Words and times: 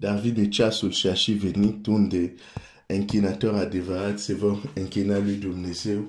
dar 0.00 0.18
vine 0.18 0.48
ceasul 0.48 0.90
și 0.90 1.06
a 1.06 1.14
și 1.14 1.32
venit 1.32 1.86
unde 1.86 2.34
închinator 2.86 3.54
adevărat 3.54 4.18
se 4.18 4.34
vor 4.34 4.72
închina 4.74 5.18
lui 5.18 5.34
Dumnezeu 5.34 6.08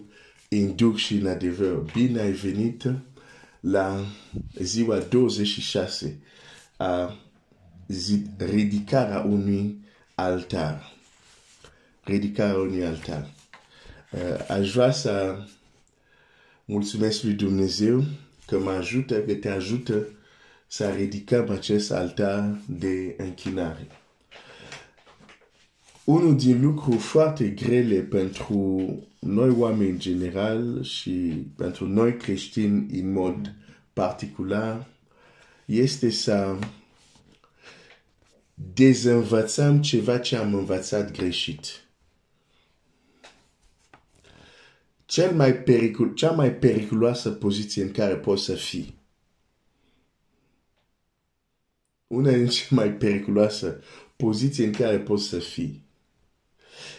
în 0.50 0.76
duc 0.76 0.98
și 0.98 1.16
în 1.16 1.28
adevăr. 1.28 1.92
Bine 1.94 2.20
ai 2.20 2.32
venit 2.32 2.84
la 3.60 4.06
ziua 4.54 4.98
26 4.98 6.20
a 6.78 7.18
ridicarea 8.38 9.20
unui 9.20 9.78
altar. 10.16 10.94
Ridicarea 12.04 12.58
unui 12.58 12.86
altar. 12.86 13.30
Uh, 14.12 14.50
aș 14.50 14.72
vrea 14.72 14.92
să 14.92 15.46
mulțumesc 16.66 17.24
lui 17.24 17.34
Dumnezeu 17.34 18.04
că 18.46 18.60
mă 18.60 18.70
ajută, 18.72 19.22
că 19.22 19.34
te 19.34 19.50
ajută 19.50 20.08
să 20.74 20.90
ridicăm 20.90 21.50
acest 21.50 21.92
altar 21.92 22.58
de 22.68 23.16
închinare. 23.18 23.88
Unul 26.04 26.36
din 26.38 26.62
lucruri 26.62 26.98
foarte 26.98 27.48
grele 27.48 28.00
pentru 28.00 28.86
noi 29.20 29.50
oameni 29.50 29.90
în 29.90 30.00
general 30.00 30.84
și 30.84 31.12
pentru 31.56 31.88
noi 31.88 32.18
creștini 32.18 33.00
în 33.00 33.12
mod 33.12 33.54
particular 33.94 34.88
este 35.66 36.10
să 36.10 36.56
dezînvățăm 38.74 39.82
ceva 39.82 40.18
ce 40.18 40.36
am 40.36 40.54
învățat 40.54 41.12
greșit. 41.12 41.66
Cel 45.06 45.32
mai 45.36 45.56
pericul, 45.56 46.14
cea 46.14 46.32
mai 46.32 46.54
periculoasă 46.54 47.30
poziție 47.30 47.84
în 47.84 47.92
care 47.92 48.16
poți 48.16 48.44
să 48.44 48.54
fii. 48.54 49.00
Una 52.12 52.32
din 52.32 52.48
cele 52.48 52.68
mai 52.70 52.94
periculoase 52.94 53.80
poziții 54.16 54.66
în 54.66 54.72
care 54.72 55.00
poți 55.00 55.28
să 55.28 55.40
fii. 55.40 55.84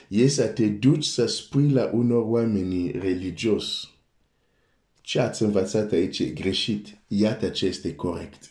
E 0.09 0.29
să 0.29 0.47
te 0.47 0.69
duci 0.69 1.05
să 1.05 1.27
spui 1.27 1.71
la 1.71 1.91
unor 1.93 2.23
oameni 2.27 2.91
religios 2.91 3.93
ce 5.03 5.21
ați 5.21 5.43
învățat 5.43 5.93
aici 5.93 6.19
e 6.19 6.25
greșit, 6.25 6.99
iată 7.07 7.49
ce 7.49 7.67
este 7.67 7.95
corect. 7.95 8.51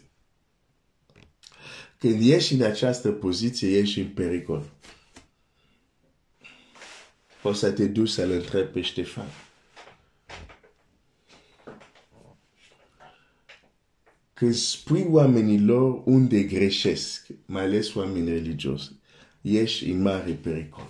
Când 1.97 2.29
ești 2.29 2.53
în 2.53 2.61
această 2.61 3.11
poziție, 3.11 3.77
ești 3.77 3.99
în 3.99 4.07
pericol. 4.07 4.71
O 7.43 7.53
să 7.53 7.71
te 7.71 7.87
duci 7.87 8.09
să-l 8.09 8.31
întrebi 8.31 8.71
pe 8.71 8.81
Ștefan. 8.81 9.27
Oamenilor 15.09 16.01
unde 16.05 16.43
greșesc, 16.43 17.27
mai 17.45 17.63
ales 17.63 17.93
oameni 17.95 18.29
religioși, 18.29 18.89
ești 19.41 19.89
în 19.89 20.01
mare 20.01 20.31
pericol. 20.31 20.89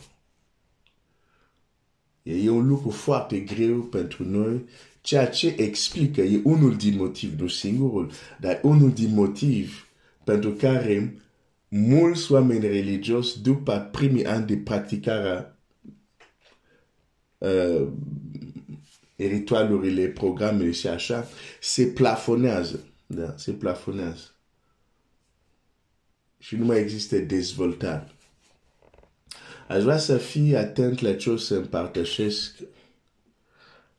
E 2.23 2.49
un 2.49 2.67
lucru 2.67 2.89
foarte 2.89 3.39
greu 3.39 3.79
pentru 3.79 4.23
noi, 4.23 4.66
ceea 5.02 5.27
ce 5.27 5.55
explică, 5.57 6.22
e 6.22 6.41
unul 6.44 6.75
din 6.75 6.97
motiv, 6.97 7.39
nu 7.39 7.47
singurul, 7.47 8.11
dar 8.39 8.59
unul 8.63 8.91
din 8.91 9.13
motiv 9.13 9.88
pentru 10.23 10.52
care 10.52 11.22
mulți 11.67 12.31
oameni 12.31 12.67
religioși, 12.67 13.41
după 13.41 13.89
primii 13.91 14.25
ani 14.25 14.45
de 14.45 14.57
practicare 14.57 15.55
uh, 17.38 17.88
ritualurile, 19.16 20.07
programele 20.07 20.72
și 20.72 20.88
așa, 20.88 21.27
se 21.61 21.85
plafonează. 21.85 22.79
Da, 23.13 23.33
se 23.37 23.51
plafonează. 23.51 24.35
Și 26.37 26.55
nu 26.55 26.65
mai 26.65 26.79
există 26.79 27.17
dezvoltare. 27.17 28.11
Aș 29.67 29.83
vrea 29.83 29.97
să 29.97 30.17
fii 30.17 30.55
atent 30.55 30.99
la 30.99 31.15
ce 31.15 31.29
o 31.29 31.37
să 31.37 31.55
împărtășesc 31.55 32.59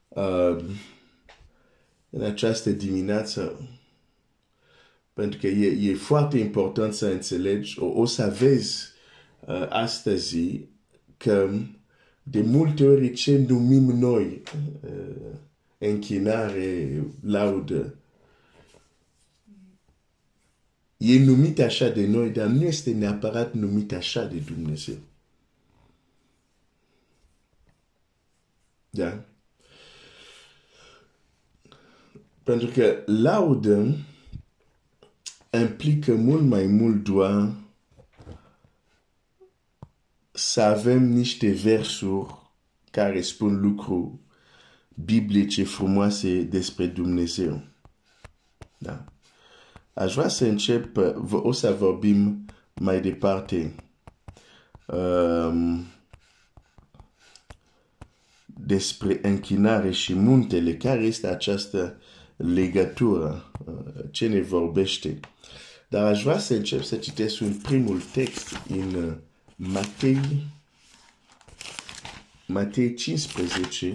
uh, 0.08 0.64
în 2.11 2.22
această 2.22 2.70
dimineață 2.70 3.68
pentru 5.12 5.39
că 5.40 5.46
e, 5.46 5.90
e 5.90 5.95
foarte 5.95 6.39
important 6.39 6.92
să 6.92 7.06
înțelegi, 7.06 7.78
o, 7.80 7.86
o 7.86 8.05
să 8.05 8.36
vezi 8.39 8.84
uh, 9.46 9.67
astăzi 9.68 10.68
că 11.17 11.51
de 12.22 12.40
multe 12.40 12.86
ori 12.86 13.12
ce 13.12 13.39
numim 13.48 13.83
noi 13.98 14.42
uh, 14.84 15.17
închinare, 15.78 17.02
laudă, 17.22 17.95
e 21.05 21.24
numit 21.24 21.58
așa 21.58 21.89
de 21.89 22.07
noi, 22.07 22.30
dar 22.30 22.46
nu 22.46 22.63
este 22.63 22.92
neapărat 22.92 23.55
numit 23.55 23.92
așa 23.92 24.24
de 24.24 24.39
Dumnezeu. 24.39 24.98
Da? 28.90 29.24
Pentru 32.42 32.68
că 32.68 33.02
laudă 33.07 33.96
implică 35.51 36.14
mult 36.14 36.42
mai 36.42 36.67
mult 36.67 37.05
doar 37.05 37.52
să 40.33 40.61
avem 40.61 41.02
niște 41.02 41.51
versuri 41.51 42.34
care 42.90 43.20
spun 43.20 43.61
lucruri 43.61 44.11
biblice 45.05 45.64
frumoase 45.64 46.42
despre 46.42 46.86
Dumnezeu. 46.86 47.63
Da? 48.79 49.11
Aș 49.95 50.14
vrea 50.14 50.29
să 50.29 50.45
încep, 50.45 50.97
o 51.33 51.53
să 51.53 51.73
vorbim 51.73 52.45
mai 52.75 53.01
departe. 53.01 53.75
Um, 54.86 55.86
despre 58.47 59.19
închinare 59.23 59.91
și 59.91 60.14
muntele, 60.14 60.77
care 60.77 61.02
este 61.02 61.27
această 61.27 62.01
legătură, 62.36 63.51
uh, 63.67 64.05
ce 64.11 64.29
ne 64.29 64.41
vorbește. 64.41 65.20
Dar 65.89 66.07
aș 66.07 66.23
vrea 66.23 66.39
să 66.39 66.55
încep 66.55 66.83
să 66.83 66.97
citesc 66.97 67.41
un 67.41 67.55
primul 67.55 68.01
text 68.13 68.61
în 68.69 68.95
uh, 68.95 69.14
Matei, 69.57 70.47
Matei 72.47 72.95
15, 72.95 73.95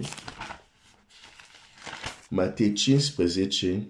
Matei 2.28 2.72
15, 2.72 3.88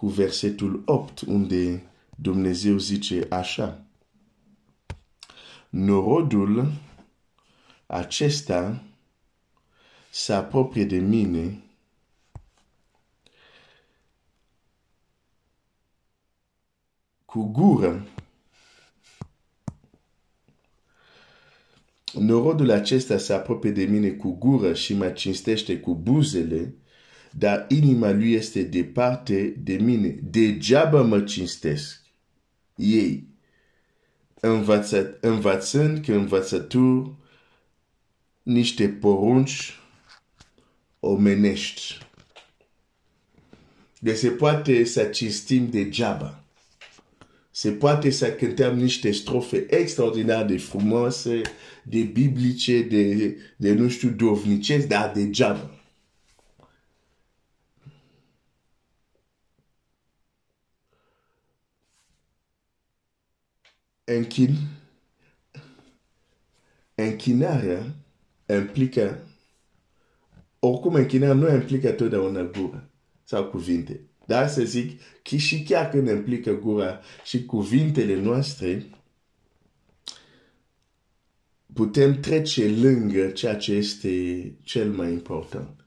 cu 0.00 0.06
versetul 0.06 0.82
8, 0.86 1.20
unde 1.20 1.82
Dumnezeu 2.16 2.78
zice 2.78 3.26
așa. 3.30 3.84
Norodul 5.68 6.72
acesta 7.86 8.82
se 10.10 10.32
apropie 10.32 10.84
de 10.84 10.98
mine 10.98 11.62
cu 17.24 17.42
gură. 17.42 18.06
Norodul 22.12 22.70
acesta 22.70 23.18
se 23.18 23.32
apropie 23.32 23.70
de 23.70 23.84
mine 23.84 24.10
cu 24.10 24.30
gură 24.30 24.74
și 24.74 24.94
mă 24.94 25.10
cinstește 25.10 25.80
cu 25.80 25.94
buzele, 25.94 26.74
dar 27.30 27.66
inima 27.68 28.10
lui 28.10 28.32
este 28.32 28.62
departe 28.62 29.54
de 29.62 29.72
mine. 29.72 30.18
Degeaba 30.22 31.02
mă 31.02 31.20
cinstesc. 31.20 32.02
Ei, 32.76 33.26
învăță, 34.40 35.18
învățând 35.20 36.04
că 36.04 36.12
învățături 36.12 37.12
niște 38.42 38.88
porunci 38.88 39.78
omenești. 41.00 41.98
De 43.98 44.14
se 44.14 44.28
poate 44.28 44.84
să 44.84 45.04
cinstim 45.04 45.70
degeaba 45.70 46.40
se 47.60 47.70
poate 47.70 48.10
să 48.10 48.32
cântăm 48.32 48.78
niște 48.78 49.10
strofe 49.10 49.66
extraordinar 49.70 50.44
de 50.44 50.58
frumoase, 50.58 51.40
de 51.82 52.00
biblice, 52.00 52.82
de, 52.82 53.36
de 53.56 53.72
nu 53.72 53.88
știu, 53.88 54.08
dovnicesc, 54.08 54.86
dar 54.86 55.12
degeaba. 55.14 55.79
Închin, 64.16 64.56
închinarea 66.94 67.94
implică, 68.48 69.26
oricum 70.58 70.94
închinarea 70.94 71.34
nu 71.34 71.54
implică 71.54 71.90
totdeauna 71.90 72.42
gură 72.42 72.90
sau 73.24 73.44
cuvinte. 73.44 74.00
Dar 74.26 74.48
să 74.48 74.62
zic 74.62 75.00
că 75.22 75.36
și 75.36 75.62
chiar 75.62 75.88
când 75.88 76.08
implică 76.08 76.52
gura 76.52 77.00
și 77.24 77.44
cuvintele 77.44 78.20
noastre, 78.20 78.86
putem 81.72 82.20
trece 82.20 82.68
lângă 82.68 83.28
ceea 83.28 83.56
ce 83.56 83.72
este 83.72 84.44
cel 84.62 84.90
mai 84.90 85.12
important. 85.12 85.79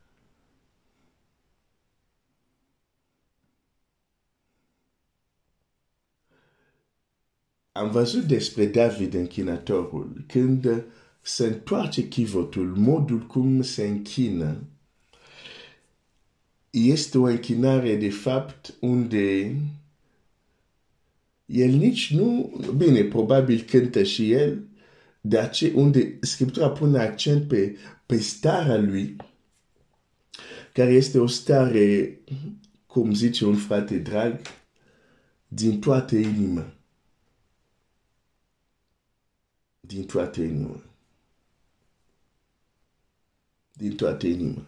Am 7.73 7.91
văzut 7.91 8.23
despre 8.23 8.65
David 8.65 9.13
închinatorul, 9.13 10.23
când 10.27 10.83
se 11.21 11.45
întoarce 11.45 12.07
chivotul, 12.07 12.73
modul 12.75 13.19
cum 13.19 13.61
se 13.61 13.87
închină, 13.87 14.63
este 16.69 17.17
o 17.17 17.23
închinare 17.23 17.95
de 17.95 18.09
fapt 18.09 18.73
unde 18.79 19.55
el 21.45 21.69
nici 21.69 22.13
nu, 22.13 22.53
bine, 22.77 23.03
probabil 23.03 23.61
cântă 23.61 24.03
și 24.03 24.31
el, 24.31 24.67
de 25.21 25.49
ce 25.51 25.71
unde 25.75 26.17
Scriptura 26.21 26.69
pune 26.69 26.99
accent 26.99 27.47
pe, 27.47 27.77
pe 28.05 28.17
starea 28.17 28.77
lui, 28.77 29.15
care 30.73 30.91
este 30.91 31.19
o 31.19 31.27
stare, 31.27 32.19
cum 32.85 33.13
zice 33.13 33.45
un 33.45 33.55
frate 33.55 33.97
drag, 33.97 34.39
din 35.47 35.79
toată 35.79 36.15
inima. 36.15 36.73
Din 39.87 40.05
toată 40.05 40.41
inima. 40.41 40.83
Din 43.73 43.95
toată 43.95 44.27
inima. 44.27 44.67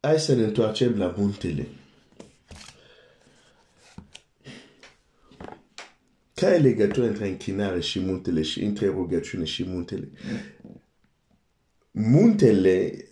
Hai 0.00 0.20
să 0.20 0.34
ne 0.34 0.42
întoarcem 0.42 0.98
la 0.98 1.14
muntele. 1.16 1.68
Care 6.34 6.54
e 6.54 6.58
legătura 6.58 7.06
între 7.06 7.28
închinare 7.28 7.80
și 7.80 8.00
muntele 8.00 8.42
și 8.42 8.62
între 8.62 8.86
rugăciune 8.86 9.44
și 9.44 9.64
muntele? 9.64 10.10
Muntele 11.90 13.07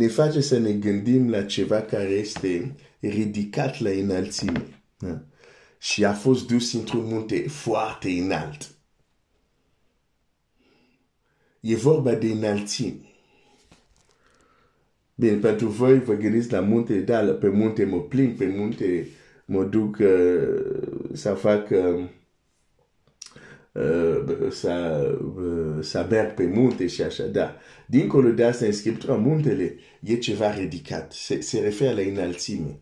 ne 0.00 0.08
face 0.08 0.40
să 0.40 0.58
ne 0.58 0.72
gândim 0.72 1.30
la 1.30 1.44
ceva 1.44 1.82
care 1.82 2.08
este 2.08 2.74
ridicat 3.00 3.80
la 3.80 3.90
înălțime. 3.90 4.82
Da? 4.98 5.22
Și 5.78 6.04
a 6.04 6.12
fost 6.12 6.46
dus 6.46 6.72
într-un 6.72 7.04
munte 7.04 7.48
foarte 7.48 8.10
înalt. 8.10 8.70
E 11.60 11.76
vorba 11.76 12.14
de 12.14 12.26
înălțime. 12.26 13.00
Bine, 15.14 15.36
pentru 15.36 15.68
voi 15.68 16.00
vă 16.00 16.14
gândiți 16.14 16.52
la 16.52 16.60
munte, 16.60 17.00
da, 17.00 17.20
pe 17.20 17.48
munte 17.48 17.84
mă 17.84 18.00
plimb, 18.00 18.36
pe 18.36 18.46
munte 18.46 19.08
mă 19.44 19.64
duc 19.64 19.96
uh, 20.00 20.88
să 21.12 21.34
fac 21.34 21.70
uh, 21.70 21.78
uh, 21.78 22.04
să, 24.50 25.06
uh, 25.36 25.84
să 25.84 26.06
merg 26.10 26.34
pe 26.34 26.46
munte 26.46 26.86
și 26.86 27.02
așa, 27.02 27.24
da. 27.24 27.56
Dincolo 27.86 28.30
de 28.30 28.44
asta, 28.44 28.64
în 28.64 28.72
Scriptura, 28.72 29.14
muntele 29.14 29.74
e 30.00 30.16
ceva 30.16 30.54
ridicat, 30.54 31.12
se, 31.12 31.40
se 31.40 31.60
referă 31.60 31.94
la 31.94 32.00
înălțime. 32.00 32.80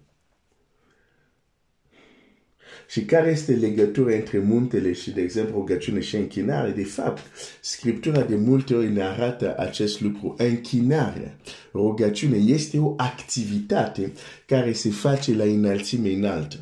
Și 2.89 3.05
care 3.05 3.31
este 3.31 3.53
legătura 3.53 4.15
între 4.15 4.39
muntele 4.39 4.93
și, 4.93 5.11
de 5.11 5.21
exemplu, 5.21 5.55
rugăciune 5.55 6.01
și 6.01 6.17
închinare? 6.17 6.71
De 6.71 6.85
fapt, 6.85 7.23
Scriptura 7.61 8.23
de 8.23 8.37
multe 8.37 8.75
ori 8.75 8.93
ne 8.93 9.03
arată 9.03 9.55
acest 9.59 10.01
lucru. 10.01 10.35
Închinarea, 10.39 11.37
rugăciune, 11.73 12.37
este 12.37 12.79
o 12.79 12.95
activitate 12.97 14.13
care 14.47 14.73
se 14.73 14.91
face 14.91 15.35
la 15.35 15.45
înălțime 15.45 16.13
înaltă. 16.13 16.57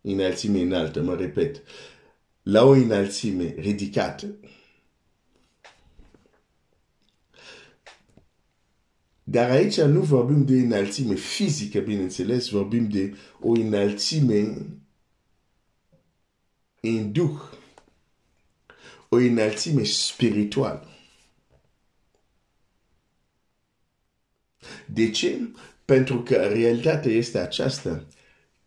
Înălțime 0.00 0.60
înaltă, 0.60 1.02
mă 1.02 1.14
repet. 1.14 1.62
La 2.48 2.64
o 2.64 2.70
înălțime 2.70 3.54
ridicată. 3.58 4.34
Dar 9.22 9.50
aici 9.50 9.80
nu 9.80 10.00
vorbim 10.00 10.44
de 10.44 10.52
înălțime 10.52 11.14
fizică, 11.14 11.80
bineînțeles, 11.80 12.48
vorbim 12.48 12.88
de 12.88 13.16
o 13.40 13.50
înălțime 13.50 14.66
în 16.80 17.12
duh, 17.12 17.40
o 19.08 19.16
înălțime 19.16 19.82
spirituală. 19.82 20.88
De 24.86 25.10
ce? 25.10 25.48
Pentru 25.84 26.22
că 26.22 26.34
realitatea 26.34 27.12
este 27.12 27.38
aceasta. 27.38 28.06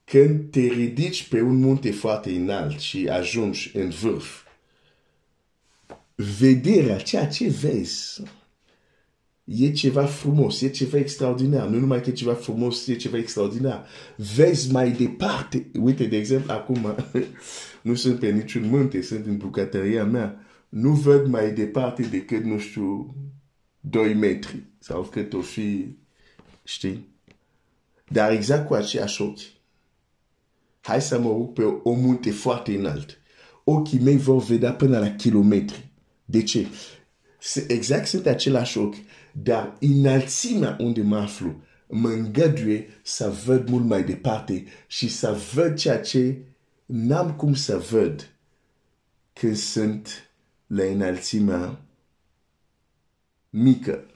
Când 0.10 0.52
te 0.52 0.60
ridici 0.60 1.28
pe 1.28 1.42
un 1.42 1.56
munte 1.56 1.92
foarte 1.92 2.30
înalt 2.32 2.80
și 2.80 3.08
ajungi 3.08 3.72
în 3.74 3.90
vârf, 3.90 4.44
vederea, 6.16 6.98
ceea 6.98 7.28
ce 7.28 7.50
vezi, 7.50 8.22
e 9.44 9.72
ceva 9.72 10.06
frumos, 10.06 10.62
e 10.62 10.70
ceva 10.70 10.98
extraordinar. 10.98 11.68
Nu 11.68 11.80
numai 11.80 12.02
că 12.02 12.10
e 12.10 12.14
ceva 12.14 12.34
frumos, 12.34 12.88
e 12.88 12.96
ceva 12.96 13.18
extraordinar. 13.18 13.88
Vezi 14.36 14.72
mai 14.72 14.92
departe. 14.92 15.72
Uite, 15.80 16.06
de 16.06 16.18
exemplu, 16.18 16.52
acum 16.52 16.96
nu 17.82 17.94
sunt 17.94 18.20
pe 18.20 18.30
niciun 18.30 18.70
munte, 18.70 19.02
sunt 19.02 19.26
în 19.26 19.38
bucătăria 19.38 20.06
mea. 20.06 20.46
Nu 20.70 20.92
văd 20.92 21.28
mai 21.28 21.54
departe 21.54 22.02
decât, 22.02 22.44
nu 22.44 22.60
știu, 22.60 23.16
2 23.80 24.14
metri 24.14 24.64
sau 24.80 25.02
cât 25.02 25.34
o 25.34 25.42
fi, 25.42 25.96
știi? 26.64 27.08
Dar 28.08 28.32
exact 28.32 28.68
cu 28.68 28.74
aceiași 28.74 29.22
ochi. 29.22 29.58
Hai 30.82 31.02
să 31.02 31.20
mă 31.20 31.30
rog 31.30 31.54
pe 31.54 31.64
o 31.84 31.92
munte 31.94 32.32
foarte 32.32 32.76
înalt. 32.76 33.18
Ochii 33.64 34.00
mei 34.00 34.18
vor 34.18 34.44
vedea 34.44 34.74
până 34.74 35.00
la 35.00 35.10
kilometri. 35.10 35.92
De 36.26 36.44
ce? 36.44 36.68
Exact 37.68 38.08
sunt 38.08 38.26
același 38.26 38.78
ochi 38.78 38.96
dar 39.32 39.78
înălțimea 39.80 40.76
unde 40.80 41.02
mă 41.02 41.18
aflu 41.18 41.62
mă 41.88 42.10
îngăduie 42.10 42.88
să 43.04 43.30
văd 43.46 43.70
mult 43.70 43.86
mai 43.86 44.04
departe 44.04 44.66
și 44.88 45.10
să 45.10 45.42
văd 45.54 45.78
ceea 45.78 46.00
ce 46.00 46.38
n-am 46.86 47.34
cum 47.34 47.54
să 47.54 47.78
văd 47.78 48.30
când 49.34 49.56
sunt 49.56 50.32
la 50.68 50.84
înălțimea 50.84 51.82
mică. 53.50 54.09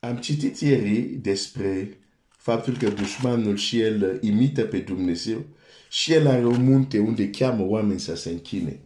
Am 0.00 0.16
citit 0.16 0.60
ieri 0.60 1.00
despre 1.00 1.98
faptul 2.28 2.76
că 2.76 2.88
dușmanul 2.88 3.56
și 3.56 3.80
el 3.80 4.18
imită 4.22 4.62
pe 4.62 4.78
Dumnezeu 4.78 5.44
și 5.90 6.12
el 6.12 6.26
are 6.26 6.46
un 6.46 6.64
munte 6.64 6.98
unde 6.98 7.30
cheamă 7.30 7.64
oameni 7.64 8.00
să 8.00 8.16
se 8.16 8.30
închine. 8.30 8.80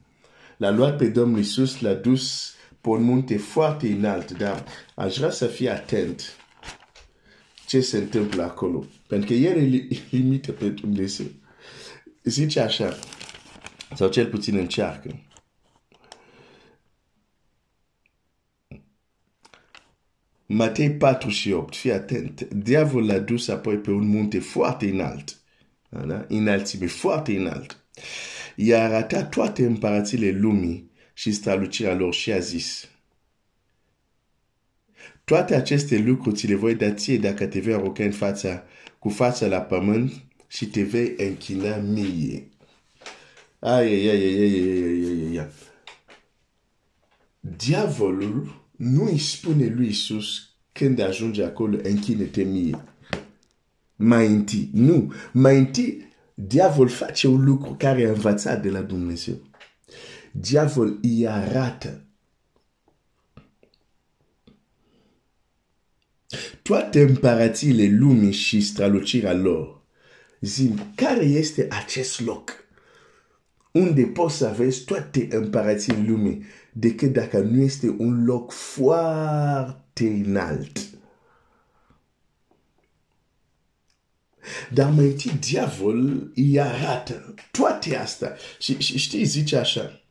L-a 0.56 0.70
luat 0.70 0.96
pe 0.96 1.08
Domnul 1.08 1.38
Iisus, 1.38 1.80
l-a 1.80 1.92
dus 1.92 2.54
pe 2.80 2.88
un 2.88 3.02
munte 3.02 3.36
foarte 3.36 3.86
înalt, 3.88 4.30
dar 4.30 4.64
aș 4.94 5.16
vrea 5.16 5.30
să 5.30 5.46
fie 5.46 5.70
atent 5.70 6.36
ce 7.66 7.80
se 7.80 7.96
întâmplă 7.96 8.42
acolo. 8.42 8.84
Pentru 9.06 9.28
că 9.28 9.34
el 9.34 9.58
îl 9.58 9.96
imită 10.20 10.52
pe 10.52 10.68
Dumnezeu. 10.68 11.26
Zice 12.22 12.60
așa, 12.60 12.98
sau 13.94 14.08
cel 14.08 14.26
puțin 14.26 14.56
încearcă. 14.56 15.20
Matei 20.54 20.90
4 20.90 21.28
și 21.28 21.52
8, 21.52 21.76
fii 21.76 21.92
atent. 21.92 22.40
Diavolul 22.40 23.06
l-a 23.06 23.18
dus 23.18 23.48
apoi 23.48 23.76
pe 23.76 23.90
un 23.90 24.06
munte 24.06 24.38
foarte 24.38 24.86
înalt. 24.88 25.36
Da? 25.88 26.24
Înalțime 26.28 26.86
foarte 26.86 27.36
înalt. 27.36 27.84
I-a 28.56 28.84
arătat 28.84 29.28
toate 29.28 29.64
împărațile 29.64 30.30
lumii 30.30 30.90
și 31.12 31.32
strălucirea 31.32 31.94
lor 31.94 32.14
și 32.14 32.32
a 32.32 32.38
zis. 32.38 32.88
Toate 35.24 35.54
aceste 35.54 35.98
lucruri 35.98 36.36
ți 36.36 36.46
le 36.46 36.54
voi 36.54 36.74
da 36.74 36.92
ție 36.92 37.18
dacă 37.18 37.46
te 37.46 37.60
vei 37.60 37.74
arunca 37.74 38.04
în 38.04 38.12
fața, 38.12 38.64
cu 38.98 39.08
fața 39.08 39.46
la 39.46 39.60
pământ 39.60 40.12
și 40.48 40.66
te 40.66 40.82
vei 40.82 41.14
închina 41.16 41.76
mie. 41.76 42.48
Ai, 43.58 43.86
ai, 43.86 44.08
ai, 44.08 44.22
ai, 44.24 44.40
ai, 44.40 44.68
ai, 44.68 45.28
ai, 45.28 45.38
ai. 45.38 45.48
Diavolul 47.40 48.61
nu 48.76 49.04
îi 49.04 49.18
spune 49.18 49.66
lui 49.66 49.88
Isus 49.88 50.50
când 50.72 50.98
ajunge 50.98 51.44
acolo, 51.44 51.78
închine-te 51.82 52.42
mie. 52.42 52.84
Mai 53.96 54.26
întâi, 54.26 54.70
nu. 54.72 55.12
Mai 55.32 55.58
întâi, 55.58 56.12
diavol 56.34 56.88
face 56.88 57.26
un 57.28 57.44
lucru 57.44 57.74
care 57.78 58.06
a 58.06 58.08
învățat 58.08 58.62
de 58.62 58.70
la 58.70 58.80
Dumnezeu. 58.80 59.40
Diavol 60.32 60.98
îi 61.02 61.28
arată 61.28 62.04
toate 66.62 67.00
împărațiile 67.00 67.96
lumii 67.98 68.32
și 68.32 68.60
strălucirea 68.60 69.32
lor. 69.32 69.82
Zim, 70.40 70.92
care 70.94 71.24
este 71.24 71.66
acest 71.70 72.20
loc? 72.20 72.50
Unde 73.72 74.02
poți 74.02 74.36
să 74.36 74.54
vezi 74.56 74.84
toate 74.84 75.28
împărațiile 75.30 76.04
lumii 76.06 76.44
decât 76.72 77.12
dacă 77.12 77.38
nu 77.38 77.62
este 77.62 77.88
un 77.98 78.24
loc 78.24 78.52
foarte 78.52 80.06
înalt. 80.06 80.78
Dar 84.72 84.90
mai 84.90 85.04
întâi 85.04 85.32
diavol 85.32 86.30
îi 86.34 86.60
arată 86.60 87.34
toate 87.50 87.96
astea. 87.96 88.36
Și, 88.58 88.80
și 88.80 88.98
știi, 88.98 89.24
zice 89.24 89.56
așa, 89.56 90.02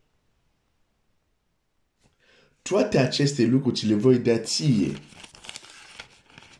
toate 2.61 2.97
aceste 2.97 3.45
lucruri 3.45 3.75
ți 3.75 3.85
le 3.85 3.93
voi 3.93 4.17
da 4.17 4.37
ție 4.37 4.99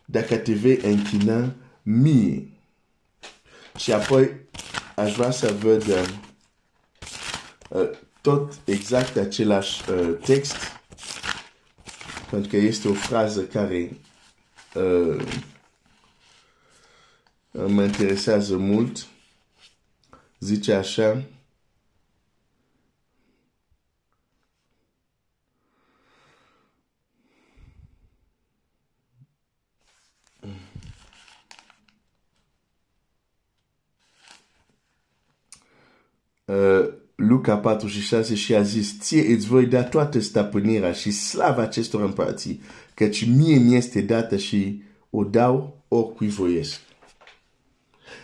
dacă 0.05 0.37
te 0.37 0.53
vei 0.53 0.79
închina 0.83 1.55
mie. 1.81 2.49
Și 3.77 3.91
apoi 3.93 4.29
aș 4.95 5.13
vrea 5.15 5.31
să 5.31 5.53
văd 5.53 5.87
uh, 5.87 6.07
uh, 7.69 7.89
tot 8.21 8.59
exact 8.65 9.17
același 9.17 9.89
uh, 9.91 10.17
text, 10.25 10.55
pentru 12.29 12.49
că 12.49 12.57
este 12.57 12.87
o 12.87 12.93
frază 12.93 13.41
care 13.43 13.97
uh, 14.75 15.25
mă 17.51 17.83
interesează 17.83 18.57
mult. 18.57 19.05
Zice 20.39 20.73
așa, 20.73 21.23
Uh, 36.51 36.93
Luca 37.41 37.57
4 37.57 37.87
și 37.87 38.01
6 38.01 38.35
și 38.35 38.55
a 38.55 38.61
zis, 38.61 38.99
ție 38.99 39.33
îți 39.33 39.45
voi 39.45 39.65
da 39.65 39.83
toată 39.83 40.19
stăpânirea 40.19 40.91
și 40.91 41.11
slava 41.11 41.61
acestor 41.61 42.01
împărății, 42.01 42.61
căci 42.93 43.25
mie 43.25 43.57
mi 43.57 43.75
este 43.75 44.01
dată 44.01 44.37
și 44.37 44.83
o 45.09 45.23
dau 45.23 45.83
oricui 45.87 46.27
voiesc. 46.27 46.79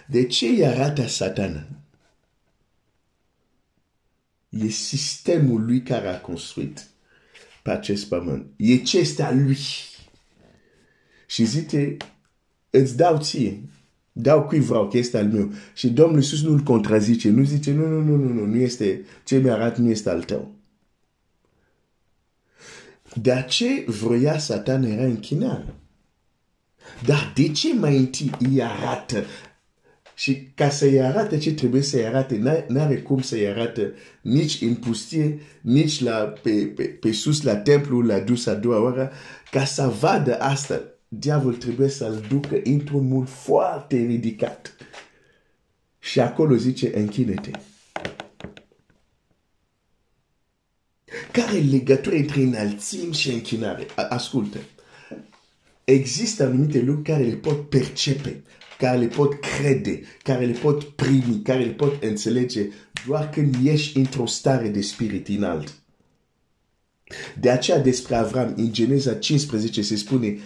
De 0.07 0.25
ce 0.25 0.47
îi 0.47 0.65
arată 0.65 1.07
satana? 1.07 1.67
E 4.49 4.67
sistemul 4.67 5.65
lui 5.65 5.81
care 5.81 6.07
a 6.07 6.21
construit 6.21 6.87
pe 7.63 7.71
acest 7.71 8.07
pământ. 8.07 8.45
E 8.55 8.77
ce 8.77 8.97
este 8.97 9.23
a 9.23 9.31
lui. 9.31 9.57
Și 11.27 11.45
zice, 11.45 11.97
îți 12.69 12.97
dau 12.97 13.21
ție 13.21 13.61
dau 14.21 14.43
cui 14.43 14.59
vreau 14.59 14.87
că 14.87 14.97
este 14.97 15.17
al 15.17 15.27
meu. 15.27 15.51
Și 15.73 15.89
Domnul 15.89 16.17
Iisus 16.17 16.43
nu-l 16.43 16.59
contrazice. 16.59 17.29
Nu 17.29 17.43
zice, 17.43 17.71
nu, 17.71 17.87
nu, 17.87 18.01
nu, 18.01 18.15
nu, 18.15 18.33
nu, 18.33 18.45
nu 18.45 18.55
este, 18.55 19.01
ce 19.23 19.37
mi-arat 19.37 19.77
nu 19.77 19.89
este 19.89 20.09
al 20.09 20.23
tău. 20.23 20.55
De 23.13 23.45
ce 23.47 23.83
vroia 23.87 24.37
Satan 24.37 24.83
era 24.83 25.03
închinat? 25.03 25.65
Dar 27.05 27.33
de 27.35 27.51
ce 27.51 27.73
mai 27.73 27.97
întâi 27.97 28.31
îi 28.39 28.63
arată? 28.63 29.23
Și 30.15 30.51
ca 30.55 30.69
să-i 30.69 31.01
arate 31.01 31.37
ce 31.37 31.53
trebuie 31.53 31.81
să-i 31.81 32.05
arate, 32.05 32.65
n-are 32.67 32.97
cum 32.97 33.21
să-i 33.21 33.47
arate 33.47 33.93
nici 34.21 34.61
în 34.61 34.75
pustie, 34.75 35.39
nici 35.61 36.01
la, 36.01 36.33
pe, 36.43 36.51
pe, 36.75 36.83
pe 36.83 37.11
sus 37.11 37.41
la 37.41 37.55
templu, 37.55 38.01
la 38.01 38.19
dus 38.19 38.45
a 38.45 38.53
doua 38.53 38.81
oră, 38.81 39.11
ca 39.51 39.65
să 39.65 39.93
vadă 39.99 40.39
asta 40.39 40.81
diavol 41.07 41.55
trebuie 41.55 41.89
să-l 41.89 42.25
ducă 42.29 42.61
într-un 42.63 43.07
mult 43.07 43.29
foarte 43.29 43.95
ridicat. 43.95 44.75
Și 45.99 46.19
acolo 46.19 46.55
zice, 46.55 46.97
închine-te. 46.97 47.51
Care 51.31 51.57
e 51.57 51.61
legătura 51.61 52.15
între 52.15 52.41
înălțim 52.41 53.11
și 53.11 53.31
închinare? 53.31 53.85
Ascultă. 54.09 54.57
Există 55.83 56.43
anumite 56.43 56.79
lucruri 56.79 57.09
care 57.09 57.23
le 57.23 57.35
pot 57.35 57.69
percepe, 57.69 58.43
care 58.77 58.97
le 58.97 59.07
pot 59.07 59.39
crede, 59.39 60.01
care 60.23 60.45
le 60.45 60.51
pot 60.51 60.83
primi, 60.83 61.41
care 61.43 61.63
le 61.63 61.71
pot 61.71 62.03
înțelege 62.03 62.67
doar 63.07 63.29
când 63.29 63.55
ești 63.63 63.97
într-o 63.97 64.25
stare 64.25 64.67
de 64.67 64.81
spirit 64.81 65.27
înalt. 65.27 65.73
De 67.39 67.49
aceea 67.49 67.79
despre 67.79 68.15
Avram, 68.15 68.53
în 68.57 68.73
Geneza 68.73 69.13
15 69.13 69.81
se 69.81 69.95
spune, 69.95 70.37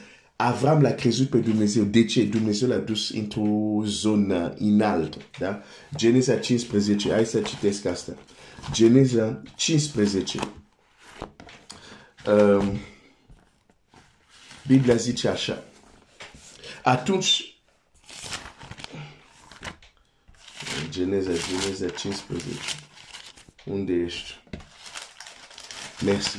Avram 0.44 0.82
l-a 0.82 0.92
crezut 0.92 1.30
pe 1.30 1.38
Dumnezeu. 1.38 1.84
De 1.84 2.06
ce? 2.06 2.24
Dumnezeu 2.24 2.68
l-a 2.68 2.78
dus 2.78 3.10
într-o 3.10 3.82
zonă 3.86 4.54
înaltă. 4.58 5.18
Da? 5.40 5.62
Geneza 5.96 6.38
15. 6.38 7.12
Hai 7.12 7.26
să 7.26 7.42
citesc 7.42 7.86
asta. 7.86 8.14
Geneza 8.72 9.42
15. 9.56 10.40
Um, 12.26 12.80
Biblia 14.68 14.96
zice 14.96 15.28
așa. 15.28 15.64
Atunci, 16.84 17.56
Geneza, 20.90 21.32
Geneza 21.32 21.90
15. 21.90 22.60
Unde 23.66 23.94
ești? 23.94 24.40
Mersi. 26.06 26.38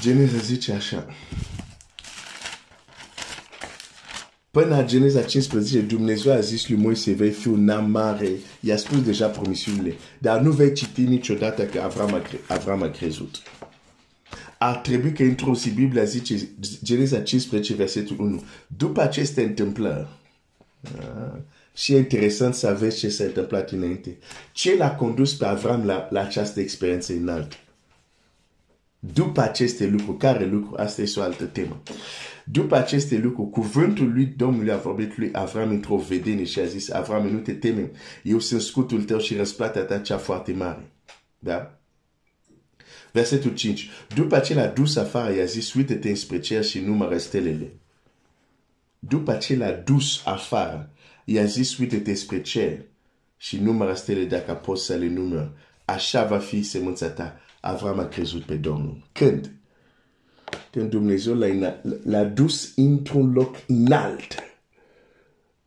Geneza 0.00 0.36
zice 0.36 0.72
așa. 0.72 1.06
Până 4.52 4.76
la 4.76 4.84
Geneza 4.84 5.22
15, 5.22 5.80
Dumnezeu 5.80 6.32
a 6.32 6.40
zis 6.40 6.68
lui 6.68 6.78
Moise, 6.78 7.12
vei 7.12 7.30
fi 7.30 7.48
un 7.48 7.68
am 7.68 7.90
mare. 7.90 8.28
I-a 8.60 8.76
spus 8.76 9.02
deja 9.02 9.28
promisiunile. 9.28 9.94
Dar 10.18 10.40
nu 10.40 10.50
vei 10.50 10.72
citi 10.72 11.02
niciodată 11.02 11.64
că 11.64 11.80
Avram 11.80 12.14
a, 12.14 12.18
cre 12.18 12.38
Avram 12.48 12.82
a 12.82 12.90
crezut. 12.90 13.42
Ar 14.58 14.76
trebui 14.76 15.12
că 15.12 15.22
într-o 15.22 15.54
zi 15.54 15.70
Biblia 15.70 16.04
zice, 16.04 16.48
Geneza 16.82 17.20
15, 17.20 17.74
versetul 17.74 18.16
1. 18.18 18.42
După 18.66 19.00
aceste 19.00 19.42
întâmplări, 19.42 20.06
ah, 20.98 21.40
și 21.74 21.92
e 21.92 21.96
interesant 21.96 22.54
să 22.54 22.76
vezi 22.78 22.98
ce 22.98 23.08
s-a 23.08 23.24
întâmplat 23.24 23.70
înainte. 23.70 24.18
Ce 24.52 24.76
l-a 24.76 24.94
condus 24.94 25.34
pe 25.34 25.44
Avram 25.44 25.84
la, 25.84 26.08
la 26.10 26.20
această 26.20 26.60
experiență 26.60 27.12
înaltă? 27.12 27.56
După 28.98 29.40
aceste 29.40 29.86
lucruri, 29.86 30.18
care 30.18 30.46
lucruri? 30.46 30.82
Asta 30.82 31.02
este 31.02 31.20
o 31.20 31.22
altă 31.22 31.44
temă. 31.44 31.82
După 32.44 32.76
aceste 32.76 33.18
lucruri, 33.18 33.50
cuvântul 33.50 34.12
lui 34.12 34.26
Domnului 34.26 34.72
a 34.72 34.76
vorbit 34.76 35.16
lui 35.16 35.28
Avram 35.32 35.70
într-o 35.70 35.96
vedenie 35.96 36.44
și 36.44 36.58
a 36.58 36.64
zis, 36.64 36.90
Avram, 36.90 37.26
nu 37.26 37.38
te 37.38 37.52
teme, 37.52 37.90
eu 38.22 38.38
sunt 38.38 38.60
scutul 38.60 39.02
tău 39.02 39.18
și 39.18 39.36
răsplata 39.36 39.80
ta 39.80 39.98
cea 39.98 40.18
foarte 40.18 40.52
mare. 40.52 40.90
Da? 41.38 41.78
Versetul 43.12 43.54
5. 43.54 43.90
După 44.14 44.38
ce 44.38 44.54
l-a 44.54 44.66
dus 44.66 44.96
afară, 44.96 45.34
i-a 45.34 45.44
zis, 45.44 45.74
uite-te 45.74 46.08
înspre 46.08 46.40
cer 46.40 46.64
și 46.64 46.78
numără 46.78 47.18
stelele. 47.18 47.72
După 48.98 49.34
ce 49.34 49.56
l-a 49.56 49.70
dus 49.70 50.22
afară, 50.24 50.90
i-a 51.24 51.44
zis, 51.44 51.78
uite-te 51.78 52.14
spre 52.14 52.42
cer 52.42 52.84
și 53.36 53.56
numără 53.56 53.94
stelele 53.94 54.26
dacă 54.26 54.52
poți 54.52 54.84
să 54.84 54.94
le 54.94 55.08
număr. 55.08 55.50
Așa 55.84 56.24
va 56.24 56.38
fi 56.38 56.62
semânța 56.62 57.08
ta. 57.08 57.40
Avram 57.60 57.98
a 57.98 58.04
crezut 58.04 58.42
pe 58.42 58.54
Domnul. 58.54 59.08
Când? 59.12 59.52
Când 60.70 60.90
Dumnezeu 60.90 61.34
l-a 62.02 62.24
dus 62.24 62.72
într-un 62.76 63.32
loc 63.32 63.56
înalt, 63.66 64.34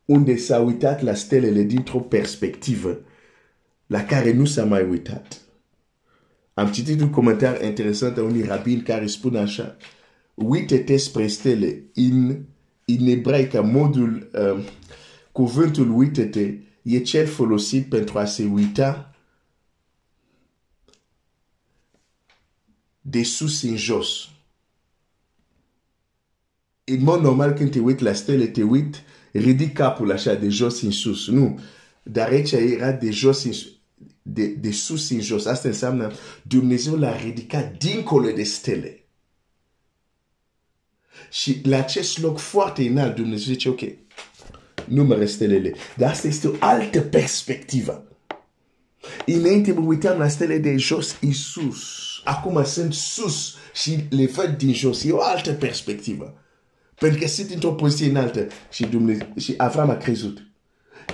unde 0.06 0.38
s-a 0.38 0.78
la 1.02 1.14
stelele 1.14 1.62
dintr-o 1.62 2.00
perspectivă 2.00 3.00
la 3.88 4.04
care 4.04 4.34
nu 4.34 4.46
s-a 4.46 4.66
mai 4.66 4.88
uitat. 4.88 5.42
Am 6.54 6.72
citit 6.72 7.02
un 7.02 7.10
comentar 7.10 7.64
interesant 7.64 8.18
a 8.18 8.24
unui 8.24 8.42
rabin 8.42 8.84
care 8.84 9.06
spune 9.06 9.40
așa, 9.40 9.78
uite-te 10.34 10.98
spre 10.98 11.28
stele, 11.28 11.84
în, 11.94 12.28
în 12.86 13.08
ebraică, 13.08 13.62
modul, 13.62 14.30
uh, 14.34 14.66
cuvântul 15.32 15.98
uite-te 15.98 16.54
e 16.82 17.00
cel 17.00 17.28
folosit 17.28 17.90
pentru 17.90 18.18
a 18.18 18.26
se 18.26 18.44
uita 18.44 19.16
de 23.02 23.24
în 26.86 27.04
mod 27.04 27.22
normal 27.22 27.54
când 27.54 27.72
te 27.72 27.80
uiți 27.80 28.04
la 28.04 28.14
stele, 28.14 28.46
te 28.46 28.64
uiți, 28.64 29.04
ridic 29.32 29.74
capul 29.74 30.12
așa 30.12 30.34
de 30.34 30.50
jos 30.50 30.82
în 30.82 30.92
sus. 30.92 31.28
Nu. 31.28 31.60
Dar 32.04 32.30
aici 32.30 32.52
era 32.52 32.92
de 32.92 33.12
jos 33.12 33.44
în 33.44 33.54
sus. 33.54 33.70
De, 34.22 34.46
de 34.46 34.72
sus 34.72 35.10
în 35.10 35.22
jos. 35.22 35.46
Asta 35.46 35.68
înseamnă 35.68 36.12
Dumnezeu 36.42 36.96
l-a 36.96 37.18
ridicat 37.18 37.78
dincolo 37.78 38.32
de 38.32 38.44
stele. 38.44 39.00
Și 41.32 41.62
la 41.64 41.78
acest 41.78 42.22
loc 42.22 42.38
foarte 42.38 42.88
înalt, 42.88 43.16
Dumnezeu 43.16 43.54
zice, 43.54 43.70
ok, 43.70 43.82
numără 44.86 45.26
stelele. 45.26 45.74
Dar 45.96 46.12
asta 46.12 46.28
este 46.28 46.48
o 46.48 46.56
altă 46.60 47.02
perspectivă. 47.02 48.08
Înainte 49.26 49.72
mă 49.72 49.86
uitam 49.86 50.18
la 50.18 50.28
stele 50.28 50.58
de 50.58 50.78
jos 50.78 51.18
în 51.22 51.34
sus. 51.34 51.84
Acum 52.24 52.64
sunt 52.64 52.94
sus 52.94 53.56
și 53.74 54.06
le 54.10 54.26
văd 54.26 54.58
din 54.58 54.74
jos. 54.74 55.04
E 55.04 55.12
o 55.12 55.22
altă 55.22 55.52
perspectivă. 55.52 56.45
Pentru 57.00 57.20
că 57.20 57.28
sunt 57.28 57.50
într-o 57.50 57.72
poziție 57.74 58.10
înaltă 58.10 58.48
și, 58.72 58.86
Dumnezeu, 58.86 59.28
și 59.38 59.54
Avram 59.58 59.90
a 59.90 59.98
crezut. 59.98 60.46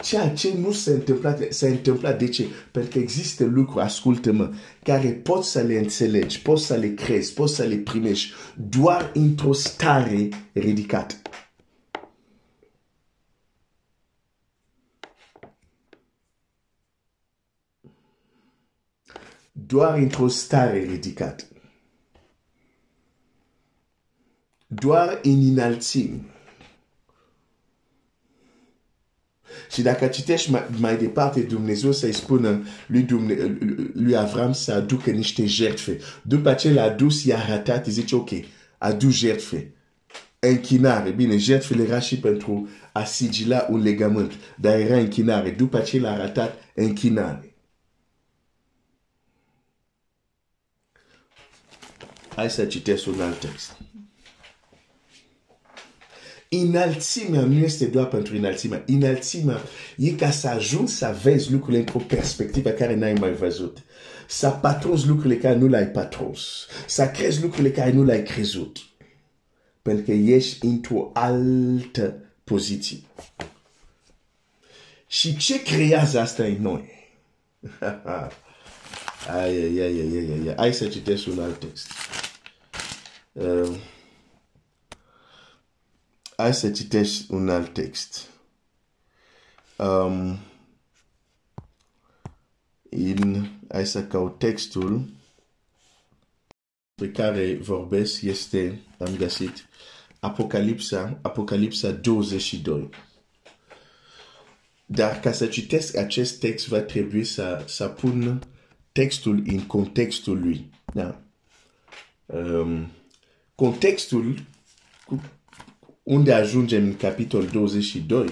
Ceea 0.04 0.30
ce 0.30 0.54
nu 0.58 0.72
s-a 0.72 0.92
întâmplat, 0.92 1.52
s-a 1.52 1.68
întâmplat 1.68 2.18
de 2.20 2.28
ce? 2.28 2.46
Pentru 2.72 2.92
că 2.92 3.00
există 3.00 3.46
lucruri, 3.46 3.84
ascultă-mă, 3.84 4.54
care 4.84 5.10
poți 5.10 5.52
să 5.52 5.62
le 5.62 5.78
înțelegi, 5.78 6.42
poți 6.42 6.66
să 6.66 6.76
le 6.76 6.94
crezi, 6.94 7.34
poți 7.34 7.56
să 7.56 7.64
le 7.64 7.76
primești, 7.76 8.32
doar 8.70 9.12
într-o 9.14 9.54
stare 9.54 10.30
ridicată. 10.54 11.16
Doar 19.52 19.98
într-o 19.98 20.28
stare 20.28 20.84
ridicată. 20.84 21.44
Doar 24.74 25.20
în 25.24 25.50
înălțimi. 25.50 26.30
Și 29.72 29.82
dacă 29.82 30.08
citești 30.08 30.52
mai, 30.52 30.66
mai 30.80 30.98
departe, 30.98 31.42
Dumnezeu 31.42 31.92
să-i 31.92 32.14
spună 32.14 32.64
lui, 32.88 33.02
Dumne, 33.02 33.58
lui 33.94 34.16
Avram 34.16 34.54
să 34.54 34.74
aducă 34.74 35.10
niște 35.10 35.46
jertfe. 35.46 36.00
După 36.22 36.54
ce 36.54 36.74
l-a 36.74 36.90
dus, 36.90 37.24
i-a 37.24 37.38
arătat, 37.38 37.86
îi 37.86 37.92
zice, 37.92 38.16
ok, 38.16 38.30
adu 38.78 39.10
jertfe. 39.10 39.74
Închinare. 40.40 41.10
Bine, 41.10 41.38
jertfele 41.38 41.84
era 41.84 42.00
și 42.00 42.20
pentru 42.20 42.70
a 42.92 43.04
sigila 43.04 43.68
un 43.70 43.82
legământ, 43.82 44.34
dar 44.58 44.80
era 44.80 44.98
închinare. 44.98 45.50
După 45.50 45.80
ce 45.80 46.00
l-a 46.00 46.12
arătat, 46.12 46.64
închinare. 46.76 47.56
Hai 52.36 52.50
să 52.50 52.66
citesc 52.66 53.08
un 53.08 53.22
alt 53.22 53.40
text. 53.40 53.78
Înălțimea 56.60 57.42
nu 57.42 57.58
este 57.58 57.86
doar 57.86 58.08
pentru 58.08 58.36
înălțimea. 58.36 58.84
Înălțimea 58.88 59.62
e 59.98 60.12
ca 60.12 60.32
să 60.32 60.48
ajungi 60.48 60.92
să 60.92 61.18
vezi 61.24 61.52
lucrurile 61.52 61.80
într-o 61.80 62.00
perspectivă 62.00 62.70
care 62.70 62.96
n-ai 62.96 63.14
mai 63.14 63.34
văzut. 63.34 63.78
Să 64.28 64.50
patrunzi 64.50 65.08
lucrurile 65.08 65.40
care 65.40 65.56
nu 65.56 65.68
le-ai 65.68 65.88
patrons. 65.88 66.68
Să 66.88 67.08
crezi 67.08 67.42
lucrurile 67.42 67.72
care 67.72 67.92
nu 67.92 68.04
le-ai 68.04 68.24
crezut. 68.24 68.78
Pentru 69.82 70.04
că 70.06 70.12
ești 70.12 70.66
într-o 70.66 71.10
altă 71.14 72.16
poziție. 72.44 72.98
Și 75.08 75.38
ce 75.38 75.64
creează 75.64 76.20
asta 76.20 76.44
în 76.44 76.62
noi? 76.62 76.90
ai, 79.40 79.56
ai, 79.56 79.80
ai, 79.80 80.00
ai, 80.00 80.16
ai, 80.18 80.48
ai. 80.48 80.54
Hai 80.58 80.74
să 80.74 80.88
citesc 80.88 81.28
un 81.28 81.40
alt 81.40 81.60
text. 81.60 81.92
Uh, 83.32 83.76
hai 86.42 86.54
să 86.54 86.72
citești 86.72 87.34
un 87.34 87.50
alt 87.50 87.74
text. 87.74 88.30
Um, 89.78 90.40
in, 92.90 93.50
hai 93.70 93.86
să 93.86 94.04
caut 94.04 94.40
textul 94.40 95.10
pe 96.96 97.12
care 97.12 97.56
vorbesc 97.56 98.22
este, 98.22 98.82
am 99.00 99.16
găsit, 99.16 99.66
Apocalipsa, 100.20 101.20
Apocalipsa 101.22 101.92
22. 101.92 102.90
Dar 104.86 105.20
ca 105.20 105.32
să 105.32 105.48
citesc 105.48 105.96
acest 105.96 106.40
text, 106.40 106.68
va 106.68 106.80
trebui 106.80 107.24
să, 107.24 107.64
să 107.68 107.88
pun 107.88 108.42
textul 108.92 109.44
în 109.48 109.66
contextul 109.66 110.40
lui. 110.40 110.70
Da? 110.94 111.22
Um, 112.26 112.92
contextul 113.56 114.46
unde 116.04 116.34
ajungem 116.34 116.84
în 116.84 116.96
capitolul 116.96 117.50
22, 117.52 118.26
uh, 118.26 118.32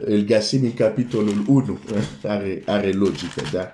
îl 0.00 0.20
găsim 0.20 0.62
în 0.64 0.74
capitolul 0.74 1.44
1, 1.46 1.78
are, 2.22 2.62
are 2.66 2.92
logică, 2.92 3.42
da? 3.52 3.72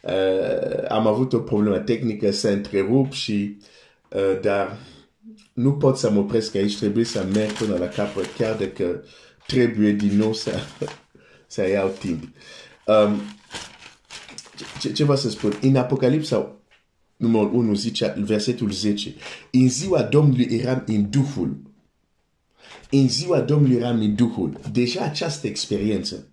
Uh, 0.00 0.88
am 0.88 1.06
avut 1.06 1.32
o 1.32 1.38
problemă 1.38 1.78
tehnică, 1.78 2.30
să 2.30 2.48
întrerup 2.48 3.12
și, 3.12 3.56
uh, 4.08 4.40
dar 4.42 4.78
nu 5.52 5.72
pot 5.72 5.96
să 5.96 6.10
mă 6.10 6.18
opresc 6.18 6.54
aici, 6.54 6.78
trebuie 6.78 7.04
să 7.04 7.26
merg 7.32 7.52
până 7.52 7.76
la 7.76 7.88
capăt, 7.88 8.26
chiar 8.38 8.56
dacă 8.56 9.04
trebuie 9.46 9.92
din 9.92 10.16
nou 10.16 10.32
să, 10.32 10.52
să 11.46 11.68
iau 11.68 11.88
timp. 11.98 12.22
Um, 12.86 13.20
ce, 14.80 14.92
ce 14.92 15.04
vă 15.04 15.14
să 15.14 15.30
spun? 15.30 15.58
În 15.60 15.76
Apocalipsa 15.76 16.56
numărul 17.16 17.54
1 17.54 17.74
zice, 17.74 18.14
versetul 18.18 18.70
10, 18.70 19.14
în 19.50 19.68
ziua 19.68 20.02
Domnului 20.02 20.48
eram 20.50 20.82
în 20.86 21.10
Duhul. 21.10 21.56
În 22.96 23.08
ziua 23.08 23.40
Domnului 23.40 23.76
eram 23.76 24.00
în 24.00 24.14
Duhul. 24.14 24.60
Deja 24.72 25.04
această 25.04 25.46
experiență, 25.46 26.28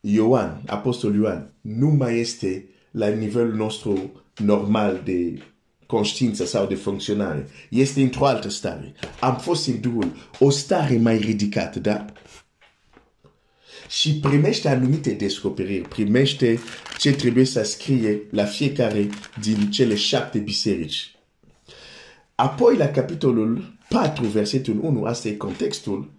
Ioan, 0.00 0.62
Apostol 0.66 1.14
Ioan, 1.14 1.52
nu 1.60 1.88
mai 1.88 2.18
este 2.18 2.68
la 2.90 3.08
nivelul 3.08 3.54
nostru 3.54 4.22
normal 4.36 5.00
de 5.04 5.42
conștiință 5.86 6.44
sau 6.44 6.66
de 6.66 6.74
funcționare. 6.74 7.48
Este 7.70 8.02
într-o 8.02 8.26
altă 8.26 8.48
stare. 8.48 8.94
Am 9.20 9.36
fost 9.36 9.66
în 9.66 9.80
Duhul, 9.80 10.12
o 10.38 10.50
stare 10.50 10.96
mai 10.98 11.18
ridicată, 11.18 11.78
da? 11.78 12.04
și 13.88 14.14
primește 14.14 14.68
anumite 14.68 15.10
descoperiri, 15.10 15.88
primește 15.88 16.58
ce 16.98 17.12
trebuie 17.12 17.44
să 17.44 17.62
scrie 17.62 18.20
la 18.30 18.44
fiecare 18.44 19.08
din 19.40 19.70
cele 19.70 19.94
șapte 19.94 20.38
biserici. 20.38 21.14
Apoi, 22.34 22.76
la 22.76 22.86
capitolul 22.86 23.75
4, 23.88 24.26
versetul 24.26 24.78
1, 24.82 25.04
asta 25.04 25.28
e 25.28 25.32
contextul, 25.32 26.10